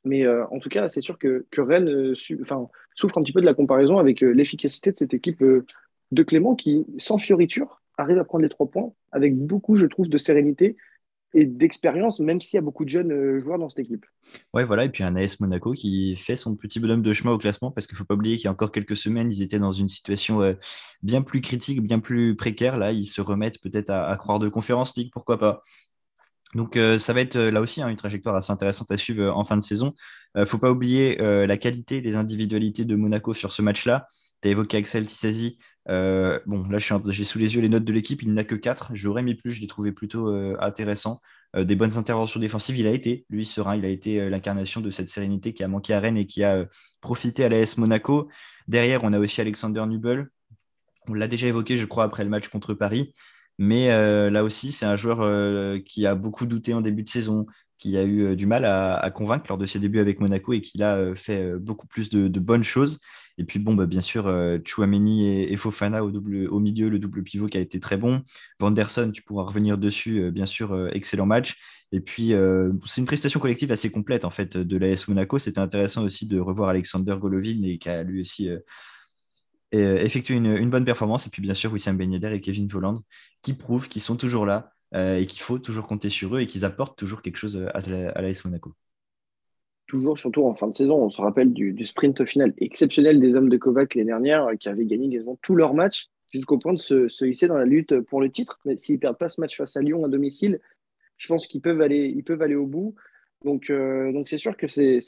[0.06, 3.46] Mais euh, en tout cas, c'est sûr que, Rennes euh, souffre un petit peu de
[3.46, 8.24] la comparaison avec euh, l'efficacité de cette équipe de Clément qui, sans fioriture, arrive à
[8.24, 10.76] prendre les trois points avec beaucoup, je trouve, de sérénité
[11.34, 14.06] et d'expérience, même s'il y a beaucoup de jeunes joueurs dans cette équipe.
[14.54, 17.38] Ouais, voilà, et puis un AS Monaco qui fait son petit bonhomme de chemin au
[17.38, 19.58] classement, parce qu'il ne faut pas oublier qu'il y a encore quelques semaines, ils étaient
[19.58, 20.56] dans une situation
[21.02, 22.78] bien plus critique, bien plus précaire.
[22.78, 25.62] Là, ils se remettent peut-être à, à croire de conférence League, pourquoi pas.
[26.54, 29.22] Donc euh, ça va être euh, là aussi hein, une trajectoire assez intéressante à suivre
[29.22, 29.94] euh, en fin de saison.
[30.34, 34.06] Il ne faut pas oublier la qualité des individualités de Monaco sur ce match-là.
[34.42, 35.58] Tu as évoqué Axel Tissasi.
[35.88, 36.78] bon, là,
[37.08, 38.22] j'ai sous les yeux les notes de l'équipe.
[38.22, 38.90] Il n'a que 4.
[38.92, 39.52] J'aurais mis plus.
[39.54, 40.28] Je l'ai trouvé plutôt
[40.60, 41.20] intéressant.
[41.56, 42.76] des bonnes interventions défensives.
[42.76, 43.76] Il a été, lui, serein.
[43.76, 46.66] Il a été l'incarnation de cette sérénité qui a manqué à Rennes et qui a
[47.00, 48.28] profité à l'AS Monaco.
[48.68, 50.28] Derrière, on a aussi Alexander Nubel.
[51.08, 53.14] On l'a déjà évoqué, je crois, après le match contre Paris.
[53.58, 57.08] Mais euh, là aussi, c'est un joueur euh, qui a beaucoup douté en début de
[57.08, 57.46] saison,
[57.78, 60.60] qui a eu euh, du mal à, convaincre lors de ses débuts avec Monaco et
[60.60, 63.00] qui a fait beaucoup plus de, bonnes choses.
[63.38, 64.32] Et puis, bon, bah, bien sûr,
[64.64, 68.22] Chouameni et, Fofana au milieu, le double pivot qui a été très bon.
[68.60, 71.56] Vanderson, tu pourras revenir dessus, bien sûr, excellent match.
[71.92, 72.32] Et puis,
[72.86, 75.38] c'est une prestation collective assez complète, en fait, de l'AS Monaco.
[75.38, 78.48] C'était intéressant aussi de revoir Alexander Golovin et qui a lui aussi
[79.72, 81.26] et euh, effectuer une, bonne performance.
[81.26, 83.02] Et puis bien sûr, Wissam Ben et Kevin Volland
[83.42, 86.46] qui prouvent qu'ils sont toujours là euh, et qu'il faut toujours compter sur eux et
[86.46, 88.72] qu'ils apportent toujours quelque chose à, à l'AS Monaco.
[89.86, 93.48] Toujours, surtout en fin de saison, on se rappelle du, sprint final exceptionnel des hommes
[93.48, 97.24] de Kovac l'année dernière qui avaient gagné quasiment tous leurs matchs jusqu'au point de se,
[97.24, 98.58] hisser dans la lutte pour le titre.
[98.64, 100.60] Mais s'ils ne perdent pas ce match face à Lyon à domicile,
[101.18, 102.96] je pense qu'ils peuvent aller, peuvent aller au bout.
[103.44, 105.00] Donc, euh, donc c'est sûr que c'est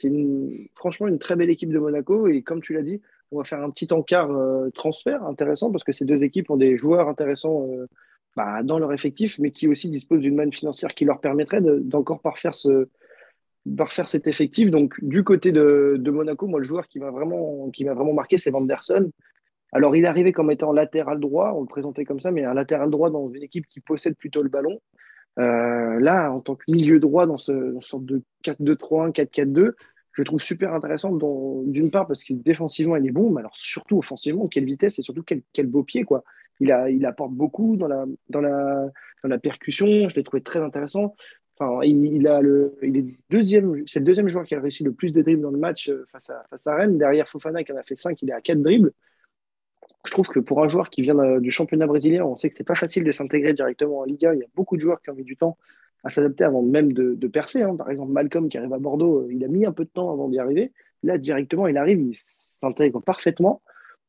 [0.75, 2.27] franchement une très belle équipe de Monaco.
[2.27, 5.83] Et comme tu l'as dit, on va faire un petit encart euh, transfert intéressant parce
[5.83, 7.87] que ces deux équipes ont des joueurs intéressants euh,
[8.35, 12.21] bah, dans leur effectif, mais qui aussi disposent d'une manne financière qui leur permettrait d'encore
[12.21, 12.87] parfaire, ce,
[13.77, 14.71] parfaire cet effectif.
[14.71, 18.51] Donc, du côté de, Monaco, moi, le joueur qui m'a vraiment, qui vraiment marqué, c'est
[18.51, 19.11] Vanderson.
[19.71, 22.53] Alors, il est arrivé comme étant latéral droit, on le présentait comme ça, mais un
[22.53, 24.79] latéral droit dans une équipe qui possède plutôt le ballon.
[25.37, 29.73] Euh, là, en tant que milieu droit dans ce, dans de 4-2-3-1, 4-4-2,
[30.19, 31.17] je le trouve super intéressant
[31.65, 35.01] d'une part parce que défensivement il est bon, mais alors surtout offensivement, quelle vitesse et
[35.01, 36.25] surtout quel, beau pied quoi.
[36.59, 41.15] Il, a, il apporte beaucoup dans la, percussion, je l'ai trouvé très intéressant.
[41.57, 45.13] Enfin, il, a le, est deuxième, c'est le deuxième joueur qui a réussi le plus
[45.13, 46.97] de dribbles dans le match euh, face à, Rennes.
[46.97, 48.91] Derrière Fofana qui en a fait 5, il est à 4 dribbles.
[50.05, 52.65] Je trouve que pour un joueur qui vient du championnat brésilien, on sait que c'est
[52.65, 54.33] pas facile de s'intégrer directement en Liga.
[54.35, 55.57] Il y a beaucoup de joueurs qui ont mis du temps
[56.03, 57.61] à s'adapter avant même de, percer.
[57.61, 57.75] Hein.
[57.75, 60.11] Par exemple, Malcolm qui arrive à Bordeaux, euh, il a mis un peu de temps
[60.11, 60.71] avant d'y arriver.
[61.03, 63.61] Là, directement, il arrive, il s'intègre parfaitement.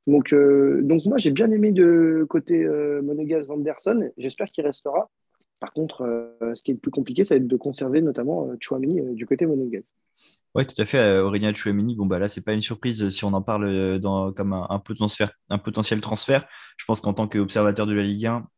[0.07, 4.11] Donc, euh, donc moi, j'ai bien aimé de côté euh, Monegas Vanderson.
[4.19, 5.11] J'espère qu'il restera.
[5.61, 8.49] Par contre, euh, ce qui est le plus compliqué, ça va être de conserver notamment
[8.61, 9.93] Chouamini du côté Monegas.
[10.55, 11.19] Oui, tout à fait.
[11.19, 14.01] Aurélien Chouamini, bon, bah là, c'est pas une surprise si on en parle
[14.35, 16.47] comme un, potentiel, transfert.
[16.77, 18.49] Je pense qu'en tant qu'observateur de la Ligue 1,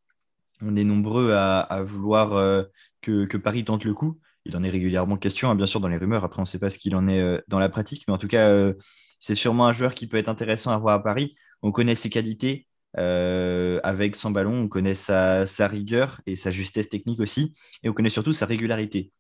[0.63, 2.67] on est nombreux à vouloir
[3.03, 4.19] que, Paris tente le coup.
[4.45, 6.25] Il en est régulièrement question, hein, bien sûr, dans les rumeurs.
[6.25, 8.05] Après, on ne sait pas ce qu'il en est euh, dans la pratique.
[8.09, 8.75] Mais en tout cas, euh,
[9.21, 11.35] c'est sûrement un joueur qui peut être intéressant à voir à Paris.
[11.63, 12.67] On connaît ses qualités
[12.99, 14.63] euh, avec son ballon.
[14.63, 17.55] On connaît sa, rigueur et sa justesse technique aussi.
[17.83, 19.13] Et on connaît surtout sa régularité.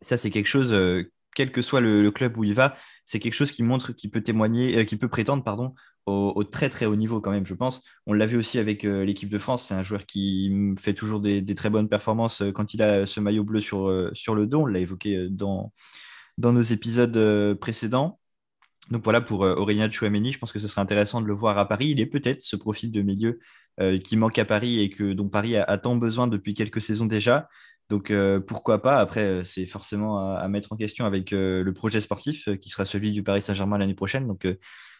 [0.00, 0.72] Ça, c'est quelque chose,
[1.34, 4.22] quel que soit le, club où il va, c'est quelque chose qui montre, qui peut
[4.22, 5.74] témoigner, qui peut prétendre, pardon,
[6.06, 7.84] au, très très haut niveau quand même, je pense.
[8.06, 11.20] On l'a vu aussi avec euh, l'équipe de France, c'est un joueur qui fait toujours
[11.20, 14.62] des, très bonnes performances euh, quand il a ce maillot bleu sur, euh, le dos,
[14.62, 15.72] on l'a évoqué dans,
[16.38, 18.18] dans nos épisodes précédents.
[18.90, 21.68] Donc voilà, pour Aurélien Chouameni, je pense que ce serait intéressant de le voir à
[21.68, 21.88] Paris.
[21.90, 23.38] Il est peut-être ce profil de milieu
[24.02, 27.48] qui manque à Paris et que, dont Paris a, tant besoin depuis quelques saisons déjà.
[27.90, 28.12] Donc
[28.46, 32.84] pourquoi pas Après, c'est forcément à, mettre en question avec le projet sportif qui sera
[32.84, 34.28] celui du Paris Saint-Germain l'année prochaine.
[34.28, 34.46] Donc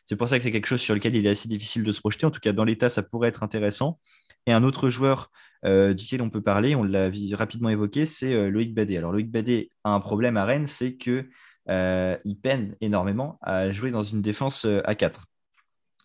[0.06, 2.00] c'est pour ça que c'est quelque chose sur lequel il est assez difficile de se
[2.00, 2.26] projeter.
[2.26, 4.00] En tout cas, dans l'état, ça pourrait être intéressant.
[4.46, 5.30] Et un autre joueur
[5.64, 8.96] duquel on peut parler, on l'a rapidement évoqué, c'est Loïc Badet.
[8.96, 11.28] Alors Loïc Badet a un problème à Rennes, c'est que
[11.68, 15.26] il peine énormément à jouer dans une défense à 4.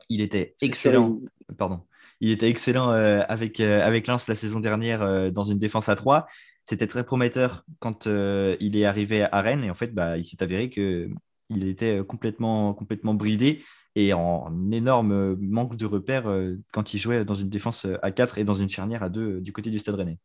[0.10, 1.20] Il était excellent.
[1.58, 1.82] Pardon.
[2.22, 6.28] Il était excellent avec, avec Lens la saison dernière dans une défense à 3
[6.66, 10.26] c'était très prometteur quand euh, il est arrivé à Rennes et en fait, bah, il
[10.26, 11.14] s'est avéré qu'il
[11.50, 13.64] était complètement, complètement bridé
[13.96, 18.40] et en énorme manque de repères euh, quand il jouait dans une défense à 4
[18.40, 20.18] et dans une charnière à 2 du côté du Stade Rennais.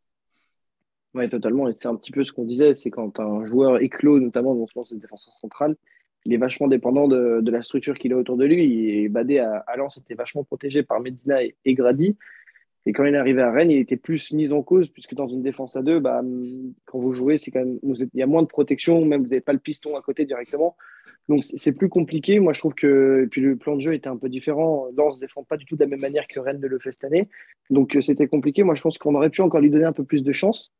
[1.14, 1.68] Oui, totalement.
[1.68, 4.84] Et c'est un petit peu ce qu'on disait, c'est quand un joueur éclos, notamment dans
[4.84, 5.76] ce défenseur central,
[6.24, 8.90] il est vachement dépendant de, la structure qu'il a autour de lui.
[8.90, 12.16] Et Badé à, Lens était vachement protégé par Medina et Grady.
[12.90, 15.28] Et quand il est arrivé à Rennes, il était plus mis en cause, puisque dans
[15.28, 16.24] une défense à deux, bah,
[16.86, 19.52] quand vous jouez, quand même, il y a moins de protection, même vous n'avez pas
[19.52, 20.76] le piston à côté directement.
[21.28, 22.40] Donc c'est plus compliqué.
[22.40, 24.88] Moi, je trouve que puis le plan de jeu était un peu différent.
[24.96, 26.90] Lens ne défend pas du tout de la même manière que Rennes ne le fait
[26.90, 27.28] cette année.
[27.70, 28.64] Donc euh, c'était compliqué.
[28.64, 30.72] Moi, je pense qu'on aurait pu encore lui donner un peu plus de chance.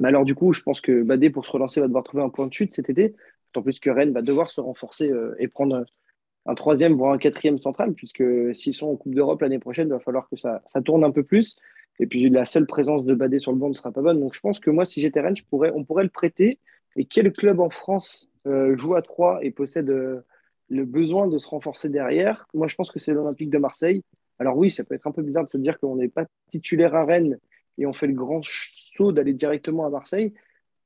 [0.00, 2.28] Mais alors, du coup, je pense que Badé, pour se relancer, va devoir trouver un
[2.28, 3.14] point de chute cet été.
[3.46, 5.86] D'autant plus que Rennes va devoir se renforcer euh, et prendre
[6.46, 8.24] un troisième, voire un quatrième central, puisque
[8.54, 11.22] s'ils sont en Coupe d'Europe l'année prochaine, il va falloir que ça, tourne un peu
[11.22, 11.56] plus.
[12.00, 14.20] Et puis la seule présence de Badé sur le banc ne sera pas bonne.
[14.20, 16.58] Donc je pense que moi, si j'étais Rennes, on pourrait le prêter.
[16.96, 20.20] Et quel club en France euh, joue à 3 et possède euh,
[20.68, 22.46] le besoin de se renforcer derrière?
[22.54, 24.02] Moi, je pense que c'est l'Olympique de Marseille.
[24.38, 26.94] Alors oui, ça peut être un peu bizarre de se dire qu'on n'est pas titulaire
[26.94, 27.38] à Rennes
[27.76, 30.34] et on fait le grand saut d'aller directement à Marseille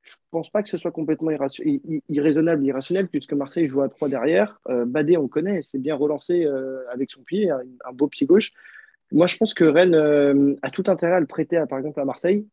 [0.02, 1.30] je pense pas que ce soit complètement
[2.08, 4.60] irraisonnable, irrationnel, puisque Marseille joue à 3 derrière.
[4.68, 8.52] Euh, Badé, on connaît, c'est bien relancé euh, avec son pied, un, beau pied gauche.
[9.12, 12.04] Moi, je pense que Rennes euh, a tout intérêt à le prêter, par exemple, à
[12.04, 12.46] Marseille.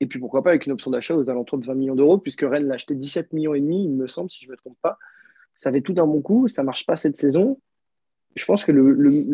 [0.00, 2.42] Et puis, pourquoi pas avec une option d'achat aux alentours de 20 millions d'euros, puisque
[2.42, 4.78] Rennes l'a acheté 17 millions et demi, il me semble, si je ne me trompe
[4.80, 4.98] pas.
[5.56, 7.60] Ça avait tout un bon coup, ça marche pas cette saison.
[8.34, 8.82] Je pense que le,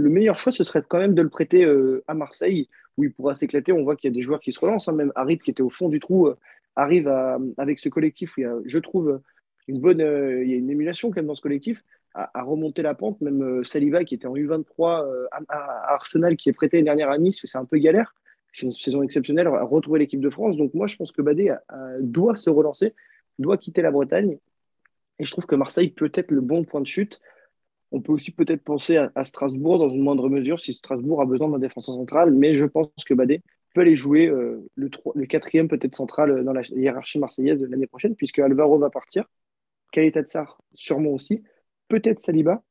[0.09, 1.64] meilleur choix, ce serait quand même de le prêter
[2.09, 3.72] à Marseille, où il pourra s'éclater.
[3.72, 4.92] On voit qu'il y a des joueurs qui se relancent, hein.
[4.92, 6.29] même Harit qui était au fond du trou
[6.79, 7.09] arrive
[7.59, 9.21] avec ce collectif où je trouve,
[9.69, 12.83] une bonne, euh, il y a une émulation quand même dans ce collectif, à, remonter
[12.83, 13.21] la pente.
[13.21, 17.11] Même euh, Saliba qui était en U23 euh, à, Arsenal, qui est prêté l'année dernière
[17.11, 18.14] à Nice, c'est un peu galère.
[18.55, 20.57] C'est une saison exceptionnelle à retrouver l'équipe de France.
[20.57, 21.55] Donc moi, je pense que Badé
[22.01, 22.95] doit se relancer,
[23.38, 24.38] doit quitter la Bretagne.
[25.19, 27.21] Et je trouve que Marseille peut être le bon point de chute.
[27.93, 31.49] On peut aussi peut-être penser à, Strasbourg dans une moindre mesure si Strasbourg a besoin
[31.51, 32.33] d'un défenseur central.
[32.33, 33.43] Mais je pense que Badé
[33.75, 37.67] peut aller jouer euh, le, le quatrième peut-être central euh, dans la hiérarchie marseillaise de
[37.67, 39.25] l'année prochaine, puisque Alvaro va partir.
[39.93, 41.43] Qualité de Sar, sûrement aussi.
[41.89, 42.63] Peut-être Saliba.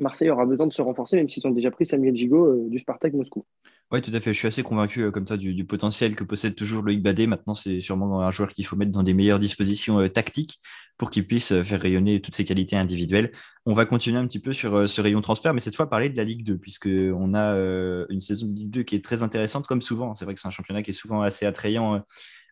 [0.00, 2.78] Marseille aura besoin de se renforcer, même s'ils ont déjà pris Samuel Gigot euh, du
[2.78, 3.44] Spartak Moscou.
[3.92, 4.32] Oui, tout à fait.
[4.32, 7.28] Je suis assez convaincu comme ça du, potentiel que possède toujours Loïc Badet.
[7.28, 10.58] Maintenant, c'est sûrement un joueur qu'il faut mettre dans des meilleures dispositions tactiques
[10.98, 13.30] pour qu'il puisse faire rayonner toutes ses qualités individuelles.
[13.64, 16.08] On va continuer un petit peu sur euh, ce rayon transfert, mais cette fois parler
[16.08, 19.22] de la Ligue 2, puisqu'on a euh, une saison de Ligue 2 qui est très
[19.22, 20.14] intéressante, comme souvent.
[20.14, 21.98] C'est vrai que c'est un championnat qui est souvent assez attrayant euh,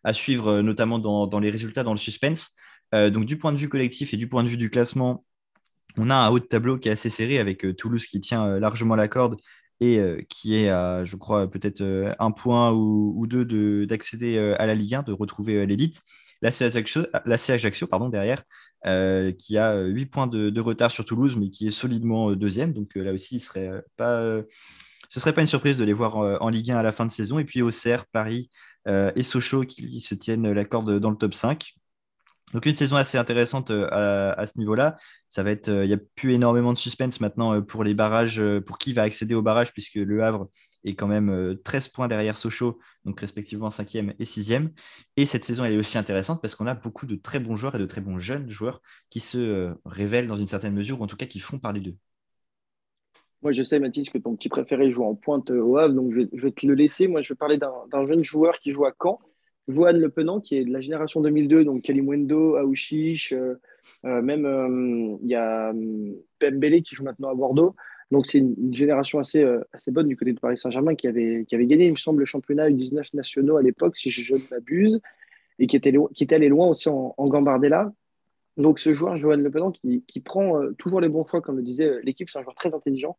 [0.03, 2.55] à suivre, notamment dans, les résultats, dans le suspense.
[2.93, 5.25] donc, du point de vue collectif et du point de vue du classement,
[5.97, 8.95] on a un haut de tableau qui est assez serré avec Toulouse qui tient largement
[8.95, 9.37] la corde
[9.79, 11.83] et qui est à, je crois, peut-être
[12.19, 16.01] un point ou, deux d'accéder à la Ligue 1, de retrouver l'élite
[16.41, 18.43] la CH Ajaccio, pardon, derrière,
[18.85, 22.35] euh, qui a 8 euh, points de, retard sur Toulouse, mais qui est solidement euh,
[22.35, 22.73] deuxième.
[22.73, 24.21] Donc là aussi, ce serait pas,
[25.09, 27.11] ce serait pas une surprise de les voir en Ligue 1 à la fin de
[27.11, 27.39] saison.
[27.39, 28.49] Et puis Auxerre, Paris
[28.87, 31.73] et Sochaux qui se tiennent la corde dans le top 5.
[32.53, 34.97] Donc une saison assez intéressante à, ce niveau-là.
[35.35, 38.77] Ça va être, il n'y a plus énormément de suspense maintenant pour les barrages, pour
[38.77, 40.47] qui va accéder au barrage, puisque Le Havre
[40.85, 44.69] et quand même 13 euh, points derrière Sochaux, donc respectivement 5e et 6e.
[45.17, 47.75] Et cette saison, elle est aussi intéressante parce qu'on a beaucoup de très bons joueurs
[47.75, 51.03] et de très bons jeunes joueurs qui se euh, révèlent dans une certaine mesure, ou
[51.03, 51.95] en tout cas qui font parler d'eux.
[53.41, 56.39] Moi, je sais, Mathis, que ton petit préféré joue en pointe au Havre, donc je
[56.39, 57.07] vais, te le laisser.
[57.07, 59.19] Moi, je vais parler d'un jeune joueur qui joue à Caen,
[59.67, 65.27] Johan Le Penant, qui est de la génération 2002, donc Kalimwendo, Aouchiche, euh, même il
[65.27, 65.73] y a
[66.39, 67.75] Pembele qui joue maintenant à Bordeaux.
[68.11, 71.45] Donc c'est une, génération assez, euh, assez bonne du côté de Paris Saint-Germain qui avait,
[71.47, 74.41] qui avait gagné, il me semble, le championnat U19 nationaux à l'époque, si je ne
[74.51, 75.01] m'abuse,
[75.59, 77.91] et qui était, qui était allé loin aussi en, Gambardella.
[78.57, 81.63] Donc ce joueur, Johan Le qui, qui prend euh, toujours les bons choix, comme le
[81.63, 83.17] disait euh, l'équipe, c'est un joueur très intelligent.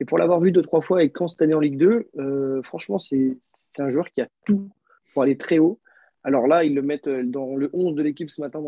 [0.00, 3.00] Et pour l'avoir vu deux, trois fois et quand cette année en Ligue 2, franchement,
[3.00, 3.36] c'est
[3.80, 4.70] un joueur qui a tout
[5.22, 5.80] aller très haut.
[6.24, 8.60] Alors là, ils le mettent dans le 11 de l'équipe ce matin,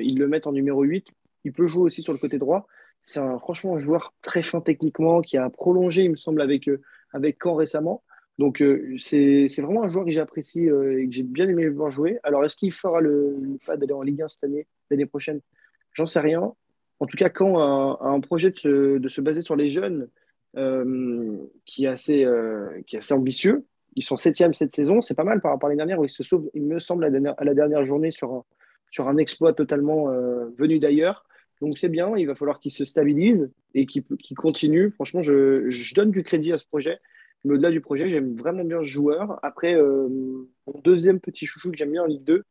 [0.00, 1.06] ils le mettent en numéro 8.
[1.44, 2.66] Il peut jouer aussi sur le côté droit.
[3.04, 6.80] C'est franchement un joueur très fin techniquement qui a prolongé, il me semble, avec, euh,
[7.12, 8.02] avec récemment.
[8.38, 11.90] Donc, euh, c'est vraiment un joueur que j'apprécie euh, et que j'ai bien aimé voir
[11.90, 12.18] jouer.
[12.24, 15.40] Alors, est-ce qu'il fera le, pas d'aller en Ligue 1 cette année, l'année prochaine?
[15.92, 16.52] J'en sais rien.
[16.98, 20.08] En tout cas, Caen a, un projet de se, de se, baser sur les jeunes
[21.64, 22.26] qui, est assez,
[22.86, 23.66] qui est assez ambitieux.
[23.96, 26.10] Ils sont septième cette saison, c'est pas mal par rapport à l'année dernière où ils
[26.10, 28.44] se sauvent, il me semble, à la dernière, journée sur
[28.98, 31.24] un, exploit totalement euh, venu d'ailleurs.
[31.60, 34.04] Donc c'est bien, il va falloir qu'ils se stabilisent et qu'ils
[34.36, 34.90] continuent.
[34.90, 36.98] Franchement, je, je, donne du crédit à ce projet.
[37.44, 39.38] Mais au-delà du projet, j'aime vraiment bien ce joueur.
[39.42, 42.44] Après, euh, mon deuxième petit chouchou que j'aime bien en Ligue 2,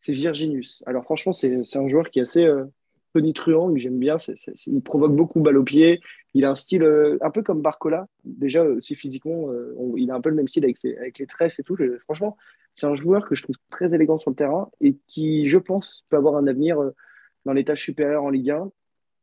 [0.00, 0.82] c'est Virginius.
[0.86, 2.64] Alors franchement, c'est un joueur qui est assez euh,
[3.12, 4.16] tonitruant, que j'aime bien.
[4.66, 6.00] il provoque beaucoup balle au pied.
[6.34, 8.06] Il a un style euh, un peu comme Barcola.
[8.24, 9.50] Déjà, aussi physiquement,
[9.96, 11.76] il a un peu le même style avec, avec les tresses et tout.
[12.04, 12.36] franchement,
[12.74, 16.04] c'est un joueur que je trouve très élégant sur le terrain et qui, je pense,
[16.08, 16.78] peut avoir un avenir
[17.44, 18.70] dans l'étage supérieur en Ligue 1.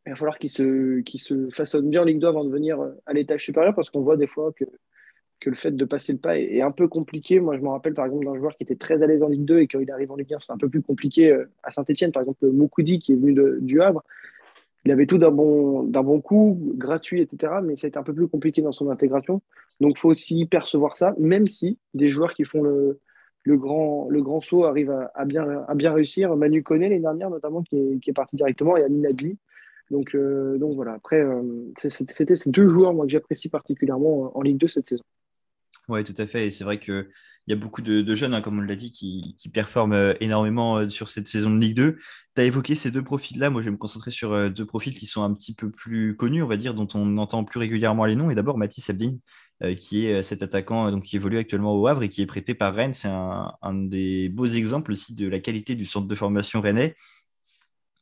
[0.08, 3.14] Il va falloir qu'il se, se façonne bien en Ligue 2 avant de venir à
[3.14, 4.66] l'étage supérieur parce qu'on voit des fois que
[5.50, 7.40] le fait de passer le pas est, un peu compliqué.
[7.40, 9.46] Moi, je me rappelle par exemple d'un joueur qui était très à l'aise en Ligue
[9.46, 11.72] 2 et quand il arrive en Ligue 1, c'est un peu plus compliqué euh, à
[11.72, 12.12] Saint-Etienne.
[12.12, 14.04] Par exemple, Moukoudi qui est venu du Havre,
[14.86, 17.54] il avait tout d'un bon, d'un bon coup, gratuit, etc.
[17.64, 19.42] Mais ça a été un peu plus compliqué dans son intégration.
[19.82, 23.00] Donc, il faut aussi percevoir ça, même si des joueurs qui font le,
[23.46, 26.36] grand, le grand saut arrivent à, bien, à bien réussir.
[26.36, 29.38] Manu Koné, l'année dernière, notamment, qui est, parti directement, et Amin Adli.
[29.92, 31.42] Donc, euh, donc voilà, après, euh,
[31.78, 35.04] c'était ces deux joueurs moi, que j'apprécie particulièrement en Ligue 2 cette saison.
[35.88, 36.48] Oui, tout à fait.
[36.48, 37.08] Et c'est vrai qu'il
[37.48, 40.90] y a beaucoup de, jeunes, hein, comme on l'a dit, qui, performent euh, énormément euh,
[40.90, 41.98] sur cette saison de Ligue 2.
[42.36, 43.50] Tu as évoqué ces deux profils-là.
[43.50, 46.16] Moi, je vais me concentrer sur euh, deux profils qui sont un petit peu plus
[46.16, 48.32] connus, on va dire, dont on entend plus régulièrement les noms.
[48.32, 49.18] Et d'abord, Mathis Abdin,
[49.78, 52.74] qui est cet attaquant donc, qui évolue actuellement au Havre et qui est prêté par
[52.76, 52.94] Rennes.
[52.94, 56.96] C'est un, un, des beaux exemples aussi de la qualité du centre de formation rennais.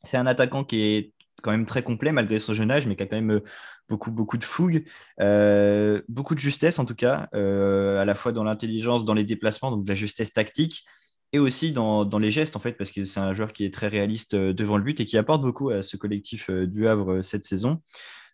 [0.02, 3.02] C'est un attaquant qui est quand même très complet malgré son jeune âge, mais qui
[3.02, 3.40] a quand même
[3.88, 4.84] beaucoup, beaucoup de fougue,
[5.20, 9.24] euh, beaucoup de justesse en tout cas, euh, à la fois dans l'intelligence, dans les
[9.24, 10.84] déplacements, donc de la justesse tactique,
[11.32, 13.88] et aussi dans, les gestes en fait, parce que c'est un joueur qui est très
[13.88, 17.44] réaliste euh, devant le but et qui apporte beaucoup à ce collectif du Havre cette
[17.44, 17.82] saison.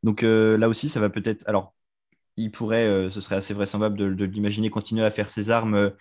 [0.02, 1.46] Donc là aussi, ça va peut-être.
[1.46, 1.74] Alors,
[2.38, 5.92] il pourrait, ce serait assez vraisemblable de, de l'imaginer continuer à faire ses armes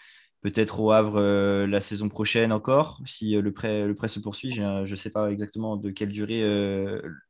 [0.42, 4.54] peut-être au Havre la saison prochaine encore, si le, prêt, le prêt se poursuit.
[4.54, 6.40] Je ne sais pas exactement de quelle durée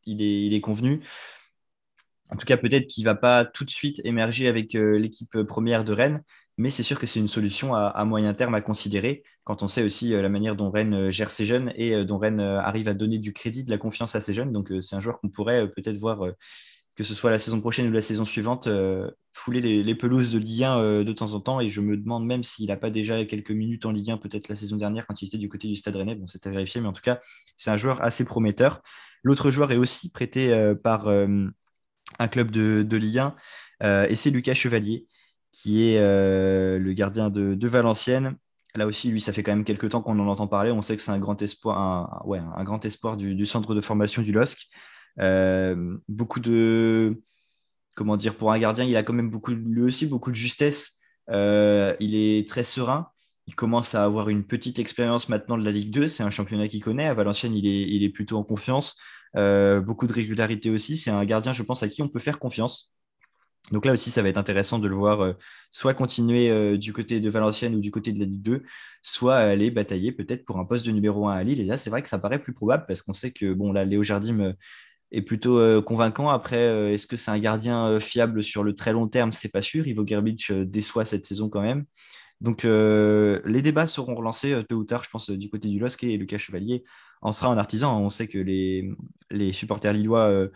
[0.06, 1.02] il, est, il, est, convenu.
[2.30, 5.42] En tout cas, peut-être qu'il ne va pas tout de suite émerger avec euh, l'équipe
[5.44, 6.24] première de Rennes,
[6.58, 9.84] mais c'est sûr que c'est une solution à, moyen terme à considérer quand on sait
[9.84, 12.94] aussi euh, la manière dont Rennes euh, gère ses jeunes et dont Rennes arrive à
[12.94, 14.52] donner du crédit, de la confiance à ses jeunes.
[14.52, 16.20] Donc, c'est un joueur qu'on pourrait peut-être voir,
[16.96, 18.70] que ce soit la saison prochaine ou la saison suivante,
[19.32, 21.62] fouler les, pelouses de Ligue 1 de temps en temps.
[21.62, 24.50] Et je me demande même s'il n'a pas déjà quelques minutes en Ligue 1, peut-être
[24.50, 26.16] la saison dernière quand il était du côté du Stade Rennais.
[26.16, 27.20] Bon, c'est à vérifier, mais en tout cas,
[27.58, 28.82] c'est un joueur assez prometteur.
[29.24, 31.08] L'autre joueur est aussi prêté par
[32.20, 33.36] un club de, de Ligue 1,
[33.84, 35.08] euh, et c'est Lucas Chevalier,
[35.52, 38.36] qui est euh, le gardien de, Valenciennes.
[38.76, 40.72] Là aussi, lui, ça fait quand même quelques temps qu'on en entend parler.
[40.72, 43.82] On sait que c'est un grand espoir, un, ouais, un grand espoir du, centre de
[43.82, 44.68] formation du LOSC.
[45.20, 47.22] Euh, beaucoup de,
[47.96, 51.00] comment dire, pour un gardien, il a quand même beaucoup, lui aussi beaucoup de justesse.
[51.30, 53.10] il est très serein.
[53.48, 56.08] Il commence à avoir une petite expérience maintenant de la Ligue 2.
[56.08, 57.08] C'est un championnat qu'il connaît.
[57.08, 58.98] À Valenciennes, il est, il est plutôt en confiance.
[59.36, 60.98] Euh, beaucoup de régularité aussi.
[60.98, 62.92] C'est un gardien, je pense, à qui on peut faire confiance.
[63.72, 65.34] Donc là aussi, ça va être intéressant de le voir euh,
[65.70, 68.64] soit continuer euh, du côté de Valenciennes ou du côté de la Ligue 2,
[69.04, 71.60] soit aller batailler peut-être pour un poste de numéro 1 à Lille.
[71.60, 73.86] Et là, c'est vrai que ça paraît plus probable parce qu'on sait que bon, là,
[73.86, 74.56] Léo Jardim
[75.12, 76.30] est plutôt convaincant.
[76.30, 79.32] Après, est-ce que c'est un gardien fiable sur le très long terme?
[79.32, 79.88] C'est pas sûr.
[79.88, 81.86] Ivo Gerbic déçoit cette saison quand même.
[82.42, 86.18] Donc, les débats seront relancés tôt ou tard, je pense, du côté du LOSC et
[86.18, 86.84] Lucas Chevalier
[87.22, 88.00] en sera un artisan.
[88.00, 90.50] On sait que les, supporters lillois euh,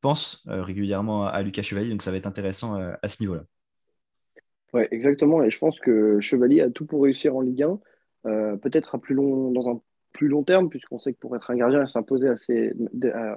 [0.00, 3.42] pensent euh, régulièrement à, Lucas Chevalier, donc ça va être intéressant euh, à ce niveau-là.
[4.72, 5.42] Oui, exactement.
[5.42, 8.98] Et je pense que Chevalier a tout pour réussir en Ligue 1, peut-être
[9.52, 9.80] dans un
[10.12, 12.74] plus long terme, puisqu'on sait que pour être un gardien, s'imposer assez,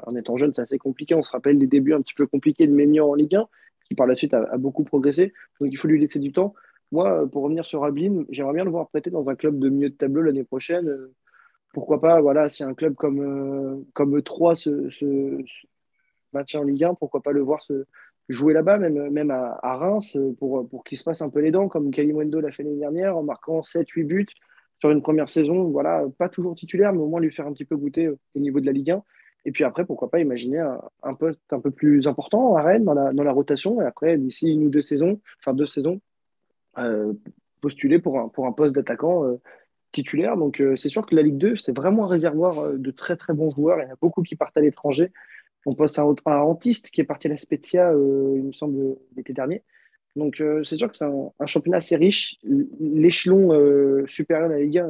[0.05, 1.15] en étant jeune, c'est assez compliqué.
[1.15, 3.47] On se rappelle des débuts un petit peu compliqués de Ménian en Ligue 1,
[3.86, 5.34] qui par la suite a, beaucoup progressé.
[5.62, 6.53] Donc il faut lui laisser du temps.
[6.91, 9.89] Moi, pour revenir sur Ablin, j'aimerais bien le voir prêter dans un club de milieu
[9.89, 10.93] de tableau l'année prochaine
[11.73, 15.43] pourquoi pas, voilà, si un club comme, euh, comme 3 se,
[16.34, 17.86] maintient en Ligue 1, pourquoi pas le voir se
[18.30, 21.67] jouer là-bas, même, même à, Reims, pour, pour qu'il se passe un peu les dents,
[21.67, 24.28] comme Kalimwendo l'a fait l'année dernière, en marquant 7-8 buts
[24.80, 25.65] sur une première saison.
[25.65, 28.59] Voilà, pas toujours titulaire, mais au moins lui faire un petit peu goûter au niveau
[28.59, 29.03] de la Ligue 1.
[29.45, 30.59] Et puis après, pourquoi pas imaginer
[31.03, 33.82] un, poste un peu plus important à Rennes dans la, dans la rotation.
[33.82, 35.99] Et après, d'ici une ou deux saisons, enfin deux saisons,
[36.78, 37.13] euh,
[37.59, 39.41] postuler pour un, pour un poste d'attaquant euh,
[39.92, 40.38] titulaire.
[40.38, 43.16] Donc, euh, c'est sûr que la Ligue 2, c'est vraiment un réservoir euh, de très,
[43.16, 43.80] très bons joueurs.
[43.80, 45.12] Il y en a beaucoup qui partent à l'étranger.
[45.66, 48.98] On passe à, un Antiste qui est parti à la Spezia, euh, il me semble,
[49.16, 49.64] l'été dernier.
[50.16, 52.38] Donc, c'est sûr que c'est un, championnat assez riche.
[52.82, 54.89] L'échelon supérieur de la Ligue 1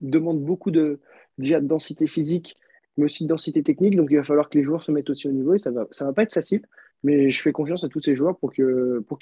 [0.00, 0.98] demande beaucoup de,
[1.38, 2.56] déjà de densité physique,
[2.96, 3.94] mais aussi de densité technique.
[3.94, 5.86] Donc, il va falloir que les joueurs se mettent aussi au niveau et ça va,
[5.92, 6.66] ça va pas être facile.
[7.04, 9.20] Mais je fais confiance à tous ces joueurs pour qu'ils pour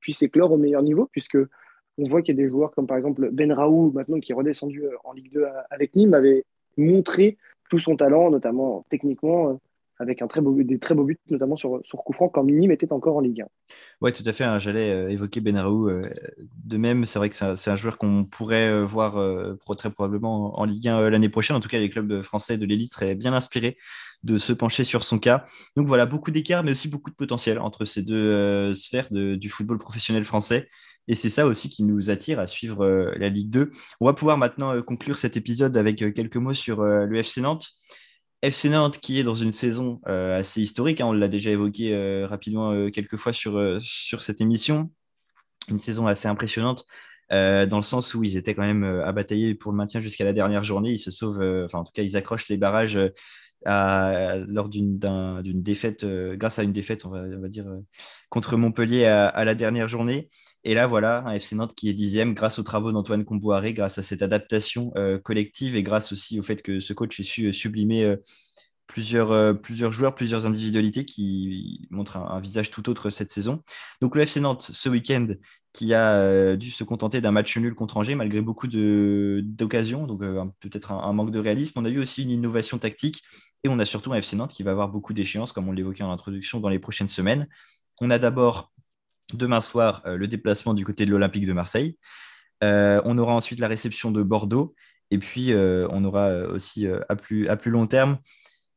[0.00, 1.36] puisse éclore au meilleur niveau, puisque
[1.98, 4.34] on voit qu'il y a des joueurs comme par exemple Ben Raoult, maintenant qui est
[4.34, 6.44] redescendu en Ligue 2 avec Nîmes, avait
[6.76, 7.36] montré
[7.68, 9.58] tout son talent, notamment techniquement,
[9.98, 12.92] avec très beau, des très beaux buts, notamment sur, sur coup franc, quand Nîmes était
[12.92, 13.46] encore en Ligue 1.
[14.00, 14.44] Oui, tout à fait.
[14.44, 15.88] Hein, j'allais euh, évoquer Benraou.
[15.88, 16.08] Euh,
[16.64, 19.14] de même, c'est vrai que c'est un, joueur qu'on pourrait euh, voir
[19.76, 21.56] très probablement en, Ligue 1 l'année prochaine.
[21.56, 23.76] En tout cas, les clubs français de l'élite seraient bien inspirés
[24.24, 25.44] de se pencher sur son cas.
[25.76, 29.78] Donc voilà, beaucoup d'écart, mais aussi beaucoup de potentiel entre ces deux sphères du football
[29.78, 30.68] professionnel français.
[31.08, 32.86] Et c'est ça aussi qui nous attire à suivre
[33.16, 33.70] la Ligue 2.
[34.00, 37.78] On va pouvoir maintenant conclure cet épisode avec quelques mots sur le FC Nantes.
[38.42, 41.94] FC Nantes qui est dans une saison euh, assez historique, hein, on l'a déjà évoqué
[41.94, 44.92] euh, rapidement euh, quelques fois sur, sur cette émission,
[45.68, 46.84] une saison assez impressionnante
[47.30, 50.32] dans le sens où ils étaient quand même à batailler pour le maintien jusqu'à la
[50.32, 52.98] dernière journée, ils se sauvent, enfin en tout cas ils accrochent les barrages
[53.66, 54.98] lors d'une
[55.62, 57.66] défaite, grâce à une défaite on va, dire
[58.30, 60.30] contre Montpellier à, la dernière journée.
[60.64, 63.98] Et là, voilà, un FC Nantes qui est dixième grâce aux travaux d'Antoine Comboiré, grâce
[63.98, 67.46] à cette adaptation euh, collective et grâce aussi au fait que ce coach ait su
[67.46, 68.16] euh, sublimer euh,
[68.86, 73.62] plusieurs, plusieurs joueurs, plusieurs individualités qui montrent un, visage tout autre cette saison.
[74.00, 75.28] Donc le FC Nantes, ce week-end,
[75.74, 80.20] qui a dû se contenter d'un match nul contre Angers malgré beaucoup d'occasions, donc
[80.60, 81.74] peut-être un, manque de réalisme.
[81.76, 83.22] On a eu aussi une innovation tactique
[83.62, 86.02] et on a surtout un FC Nantes qui va avoir beaucoup d'échéances, comme on l'évoquait
[86.02, 87.46] en introduction, dans les prochaines semaines.
[88.00, 88.72] On a d'abord
[89.34, 91.98] Demain soir, euh, le déplacement du côté de l'Olympique de Marseille.
[92.64, 94.74] Euh, on aura ensuite la réception de Bordeaux.
[95.10, 98.18] Et puis, euh, on aura aussi à, plus, à plus long terme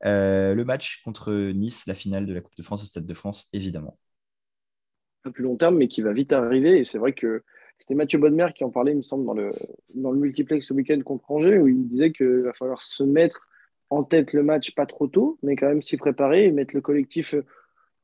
[0.03, 3.47] le match contre Nice, la finale de la Coupe de France au Stade de France,
[3.53, 3.99] évidemment.
[5.23, 6.79] À plus long terme, mais qui va vite arriver.
[6.79, 7.43] Et c'est vrai que
[7.77, 9.51] c'était Mathieu Bonnemer qui en parlait, il me semble, dans le,
[9.93, 13.47] dans le multiplex ce week-end contre Angers, où il disait qu'il va falloir se mettre
[13.91, 16.81] en tête le match pas trop tôt, mais quand même s'y préparer et mettre le
[16.81, 17.35] collectif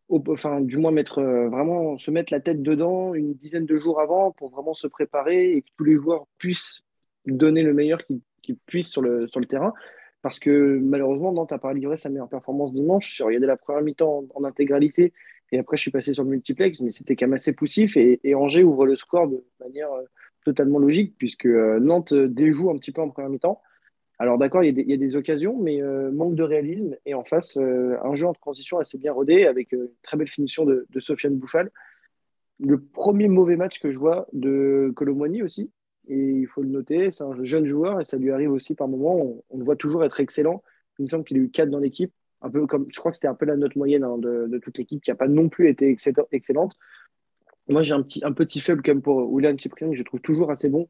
[0.09, 3.99] enfin, du moins mettre euh, vraiment se mettre la tête dedans une dizaine de jours
[3.99, 6.83] avant pour vraiment se préparer et que tous les joueurs puissent
[7.25, 7.99] donner le meilleur
[8.41, 9.73] qu'ils puissent sur le, sur le terrain.
[10.21, 13.15] Parce que malheureusement, Nantes n'a pas livré sa meilleure performance dimanche.
[13.15, 15.13] J'ai regardé la première mi-temps en, intégralité
[15.51, 18.19] et après je suis passé sur le multiplex, mais c'était quand même assez poussif et,
[18.35, 20.03] Angers ouvre le score de manière euh,
[20.43, 23.61] totalement logique puisque euh, Nantes déjoue un petit peu en première mi-temps.
[24.19, 26.95] Alors d'accord, il, y, a des occasions, mais euh, manque de réalisme.
[27.05, 30.17] Et en face, euh, un jeu en transition assez bien rodé, avec euh, une très
[30.17, 31.69] belle finition de, Sofiane Bouffal.
[32.59, 35.71] Le premier mauvais match que je vois de Colomboigny aussi.
[36.07, 38.87] Et il faut le noter, c'est un jeune joueur et ça lui arrive aussi par
[38.87, 39.43] moments.
[39.49, 40.63] On, le voit toujours être excellent.
[40.97, 42.11] Il me semble qu'il a eu 4 dans l'équipe.
[42.41, 44.77] Un peu comme, je crois que c'était un peu la note moyenne hein, de, toute
[44.77, 45.95] l'équipe qui n'a pas non plus été
[46.31, 46.75] excellente.
[47.67, 50.49] Moi, j'ai un petit, un petit faible même pour William Cyprien, que je trouve toujours
[50.49, 50.87] assez bon.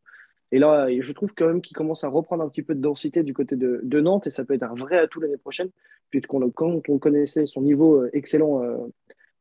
[0.52, 3.24] Et là, je trouve quand même qu'il commence à reprendre un petit peu de densité
[3.24, 5.70] du côté de, Nantes et ça peut être un vrai atout l'année prochaine,
[6.10, 8.78] puisqu'on quand on connaissait son niveau euh, excellent euh,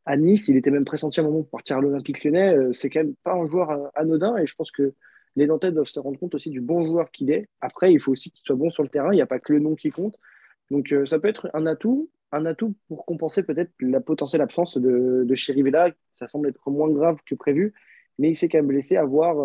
[0.05, 2.57] à Nice, il était même pressenti à un moment pour partir à l'Olympique lyonnais.
[2.57, 4.95] Euh, c'est quand même pas un joueur anodin et je pense que
[5.37, 7.49] les Nantais doivent se rendre compte aussi du bon joueur qu'il est.
[7.61, 9.53] Après, il faut aussi qu'il soit bon sur le terrain, il n'y a pas que
[9.53, 10.19] le nom qui compte.
[10.71, 15.25] Donc ça peut être un atout, un atout pour compenser peut-être la potentielle absence de,
[15.25, 15.91] de Chirivella.
[16.15, 17.75] Ça semble être moins grave que prévu,
[18.19, 19.37] mais il s'est quand même blessé à voir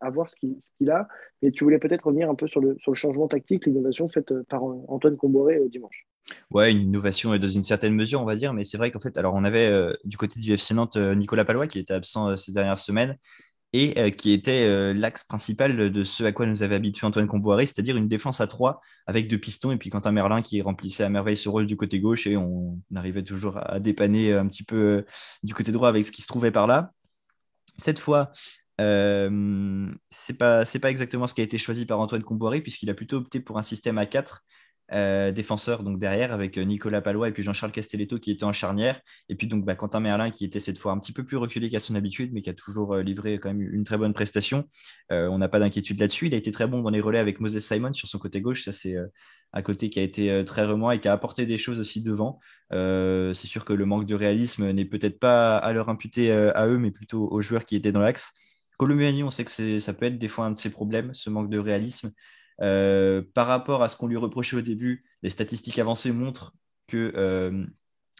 [0.00, 1.08] à voir ce qu'il a.
[1.42, 4.68] Et tu voulais peut-être revenir un peu sur le, changement tactique, l'innovation faite euh, par
[4.68, 6.06] euh, Antoine Comboré euh, dimanche.
[6.50, 9.16] Ouais, une innovation dans une certaine mesure, on va dire, mais c'est vrai qu'en fait,
[9.16, 9.70] alors on avait
[10.04, 13.16] du côté du FC Nantes Nicolas Palois qui était absent ces dernières semaines
[13.72, 17.96] et qui était l'axe principal de ce à quoi nous avait habitué Antoine Comboiré, c'est-à-dire
[17.96, 21.36] une défense à trois avec deux pistons et puis Quentin Merlin qui remplissait à merveille
[21.36, 25.04] ce rôle du côté gauche et on arrivait toujours à dépanner un petit peu
[25.44, 26.90] du côté droit avec ce qui se trouvait par là.
[27.78, 28.32] Cette fois,
[28.80, 32.94] euh, c'est pas pas exactement ce qui a été choisi par Antoine Comboiré puisqu'il a
[32.94, 34.44] plutôt opté pour un système à 4
[34.92, 38.52] euh, défenseurs donc derrière avec euh, Nicolas Palois et puis Jean-Charles Castelletto qui était en
[38.52, 41.38] charnière et puis donc bah, Quentin Merlin qui était cette fois un petit peu plus
[41.38, 44.68] reculé qu'à son habitude mais qui a toujours livré quand même une très bonne prestation.
[45.10, 46.26] on n'a pas d'inquiétude là-dessus.
[46.26, 48.64] Il a été très bon dans les relais avec Moses Simon sur son côté gauche.
[48.64, 48.94] Ça c'est
[49.52, 52.38] un côté qui a été très remoi et qui a apporté des choses aussi devant.
[52.70, 56.78] c'est sûr que le manque de réalisme n'est peut-être pas à leur imputer à eux
[56.78, 58.34] mais plutôt aux joueurs qui étaient dans l'axe.
[58.76, 61.50] Colombiani, on sait que ça peut être des fois un de ses problèmes, ce manque
[61.50, 62.12] de réalisme.
[62.62, 66.54] Euh, par rapport à ce qu'on lui reprochait au début, les statistiques avancées montrent
[66.88, 67.66] qu'il euh,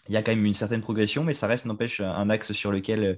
[0.09, 3.04] y a quand même une certaine progression, mais ça reste, n'empêche, un axe sur lequel
[3.04, 3.14] euh,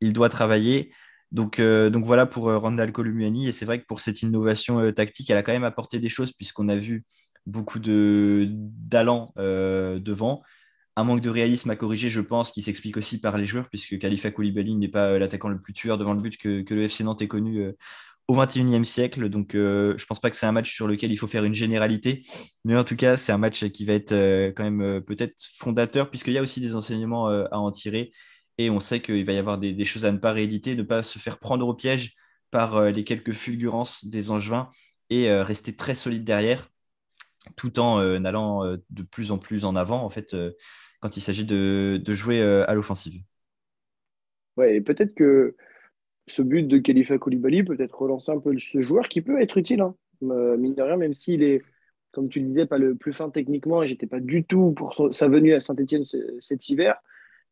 [0.00, 0.92] il doit travailler.
[1.30, 3.48] Donc, voilà pour Randall Colombiani.
[3.48, 6.32] Et c'est vrai que pour cette innovation tactique, elle a quand même apporté des choses,
[6.32, 7.06] puisqu'on a vu
[7.46, 10.42] beaucoup d'allant devant
[10.96, 13.98] un manque de réalisme à corriger, je pense, qui s'explique aussi par les joueurs, puisque
[13.98, 17.02] Khalifa Koulibaly n'est pas euh, l'attaquant le plus tueur devant le but que, le FC
[17.04, 17.72] Nantes ait connu euh,
[18.28, 19.28] au XXIe siècle.
[19.30, 21.44] Donc, euh, je ne pense pas que c'est un match sur lequel il faut faire
[21.44, 22.24] une généralité.
[22.64, 24.12] Mais en tout cas, c'est un match qui va être
[24.54, 28.12] quand même peut-être fondateur, puisqu'il y a aussi des enseignements à en tirer.
[28.58, 31.02] Et on sait qu'il va y avoir des, choses à ne pas rééditer, ne pas
[31.02, 32.14] se faire prendre au piège
[32.50, 34.68] par les quelques fulgurances des Angevins
[35.10, 36.68] et rester très solide derrière,
[37.56, 40.36] tout en allant de plus en plus en avant, en fait,
[41.02, 43.20] quand il s'agit de, jouer à l'offensive.
[44.56, 45.56] Ouais, et peut-être que
[46.26, 49.58] ce but de Khalifa Koulibaly peut être relancer un peu ce joueur qui peut être
[49.58, 49.94] utile, hein.
[50.20, 51.62] mine de rien, même s'il est,
[52.12, 55.14] comme tu le disais, pas le plus fin techniquement, et j'étais pas du tout pour
[55.14, 56.04] sa venue à Saint-Etienne
[56.40, 57.02] cet hiver.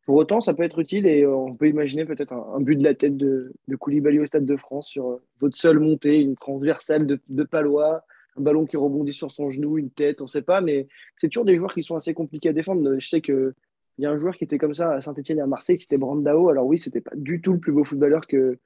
[0.05, 2.95] Pour autant, ça peut être utile et on peut imaginer peut-être un, but de la
[2.95, 7.19] tête de, Koulibaly au Stade de France sur euh, votre seule montée, une transversale de,
[7.29, 8.03] de Palois,
[8.37, 11.27] un ballon qui rebondit sur son genou, une tête, on ne sait pas, mais c'est
[11.27, 12.97] toujours des joueurs qui sont assez compliqués à défendre.
[12.99, 13.53] Je sais qu'il
[13.97, 16.49] y a un joueur qui était comme ça à Saint-Etienne et à Marseille, c'était Brandao.
[16.49, 18.57] Alors oui, c'était pas du tout le plus beau footballeur que,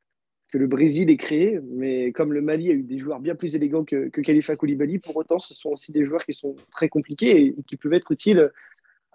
[0.53, 3.83] le Brésil ait créé, mais comme le Mali a eu des joueurs bien plus élégants
[3.83, 7.47] que, que Khalifa Koulibaly, pour autant, ce sont aussi des joueurs qui sont très compliqués
[7.47, 8.49] et qui peuvent être utiles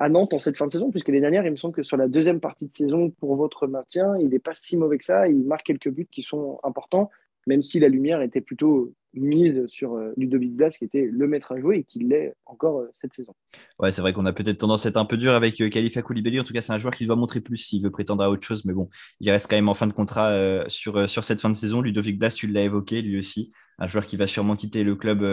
[0.01, 1.99] à Nantes en cette fin de saison, puisque les dernières, il me semble que sur
[1.99, 5.29] la deuxième partie de saison pour votre maintien, il n'est pas si mauvais que ça.
[5.29, 7.11] Il marque quelques buts qui sont importants,
[7.47, 11.53] même si la lumière était plutôt mise sur euh, Ludovic Blas, qui était le maître
[11.53, 13.35] à jouer et qui l'est encore euh, cette saison.
[13.79, 16.03] Ouais, c'est vrai qu'on a peut-être tendance à être un peu dur avec euh, Khalifa
[16.03, 16.41] Koulibaly.
[16.41, 18.47] En tout cas, c'est un joueur qui doit montrer plus s'il veut prétendre à autre
[18.47, 18.65] chose.
[18.65, 18.89] Mais bon,
[19.21, 21.81] il reste quand même en fin de contrat sur, cette fin de saison.
[21.81, 25.25] Ludovic Blas, tu l'as évoqué, lui aussi un joueur qui va sûrement quitter le club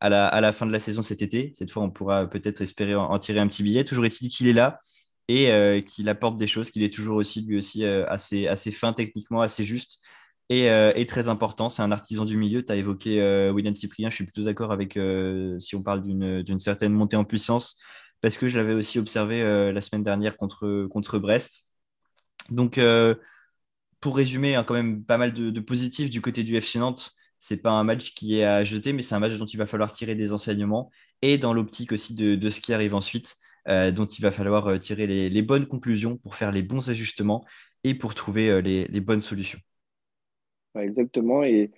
[0.00, 1.52] à, la, fin de la saison cet été.
[1.54, 3.84] Cette fois, on pourra peut-être espérer en, tirer un petit billet.
[3.84, 4.80] Toujours est-il qu'il est là
[5.28, 9.62] et qu'il apporte des choses, qu'il est toujours aussi, lui aussi, assez fin techniquement, assez
[9.62, 10.02] juste
[10.48, 11.68] et, très important.
[11.68, 12.64] C'est un artisan du milieu.
[12.64, 14.10] Tu as évoqué William Cyprien.
[14.10, 14.98] Je suis plutôt d'accord avec
[15.60, 17.78] si on parle d'une certaine montée en puissance
[18.22, 19.42] parce que je l'avais aussi observé
[19.72, 21.72] la semaine dernière contre, contre Brest.
[22.50, 22.80] Donc,
[24.00, 27.62] pour résumer, hein, quand même pas mal de, positifs du côté du FC Nantes c'est
[27.62, 29.92] pas un match qui est à jeter, mais c'est un match dont il va falloir
[29.92, 30.90] tirer des enseignements
[31.22, 33.36] et dans l'optique aussi de, ce qui arrive ensuite,
[33.68, 37.44] euh, dont il va falloir euh, tirer les, bonnes conclusions pour faire les bons ajustements
[37.84, 39.58] et pour trouver euh, les, bonnes solutions.
[40.84, 41.42] Exactement.
[41.42, 41.70] Et,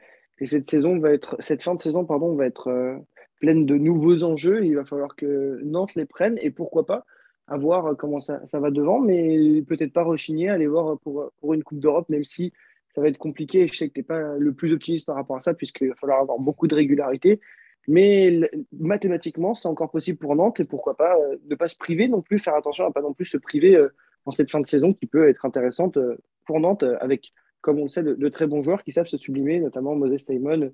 [0.44, 3.00] cette saison va être, cette fin de saison, pardon, va être
[3.40, 4.64] pleine de nouveaux enjeux.
[4.64, 7.04] Il va falloir que Nantes les prenne et pourquoi pas
[7.48, 11.64] à voir comment ça, va devant, mais peut-être pas rechigner, aller voir pour, pour une
[11.64, 12.52] Coupe d'Europe, même si
[12.94, 13.66] ça va être compliqué.
[13.66, 15.94] Je sais que tu n'es pas le plus optimiste par rapport à ça, puisqu'il va
[15.96, 17.40] falloir avoir beaucoup de régularité.
[17.88, 18.38] Mais
[18.78, 22.20] mathématiquement, c'est encore possible pour Nantes et pourquoi pas euh, ne pas se priver non
[22.20, 23.88] plus, faire attention à ne pas non plus se priver euh,
[24.26, 27.30] dans cette fin de saison qui peut être intéressante euh, pour Nantes avec,
[27.60, 30.72] comme on le sait, de, très bons joueurs qui savent se sublimer, notamment Moses Simon,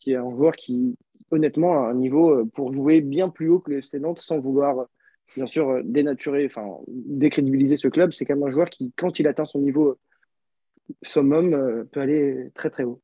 [0.00, 0.96] qui est un joueur qui,
[1.30, 4.86] honnêtement, a un niveau pour jouer bien plus haut que le FC sans vouloir,
[5.36, 8.12] bien sûr, dénaturer, enfin, décrédibiliser ce club.
[8.12, 9.98] C'est quand même un joueur qui, quand il atteint son niveau
[11.02, 13.00] summum euh, peut aller très très haut.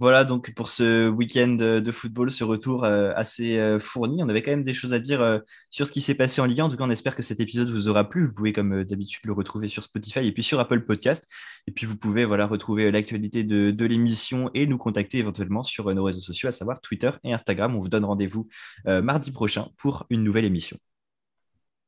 [0.00, 4.22] Voilà donc pour ce week-end de football, ce retour euh, assez euh, fourni.
[4.22, 5.40] On avait quand même des choses à dire
[5.70, 6.64] sur ce qui s'est passé en Ligue 1.
[6.66, 8.24] En tout cas, on espère que cet épisode vous aura plu.
[8.24, 11.26] Vous pouvez, comme d'habitude, le retrouver sur Spotify et puis sur Apple Podcast.
[11.66, 16.04] Et puis, vous pouvez voilà, retrouver l'actualité de l'émission et nous contacter éventuellement sur nos
[16.04, 17.74] réseaux sociaux, à savoir Twitter et Instagram.
[17.74, 18.48] On vous donne rendez-vous
[18.86, 20.78] mardi prochain pour une nouvelle émission.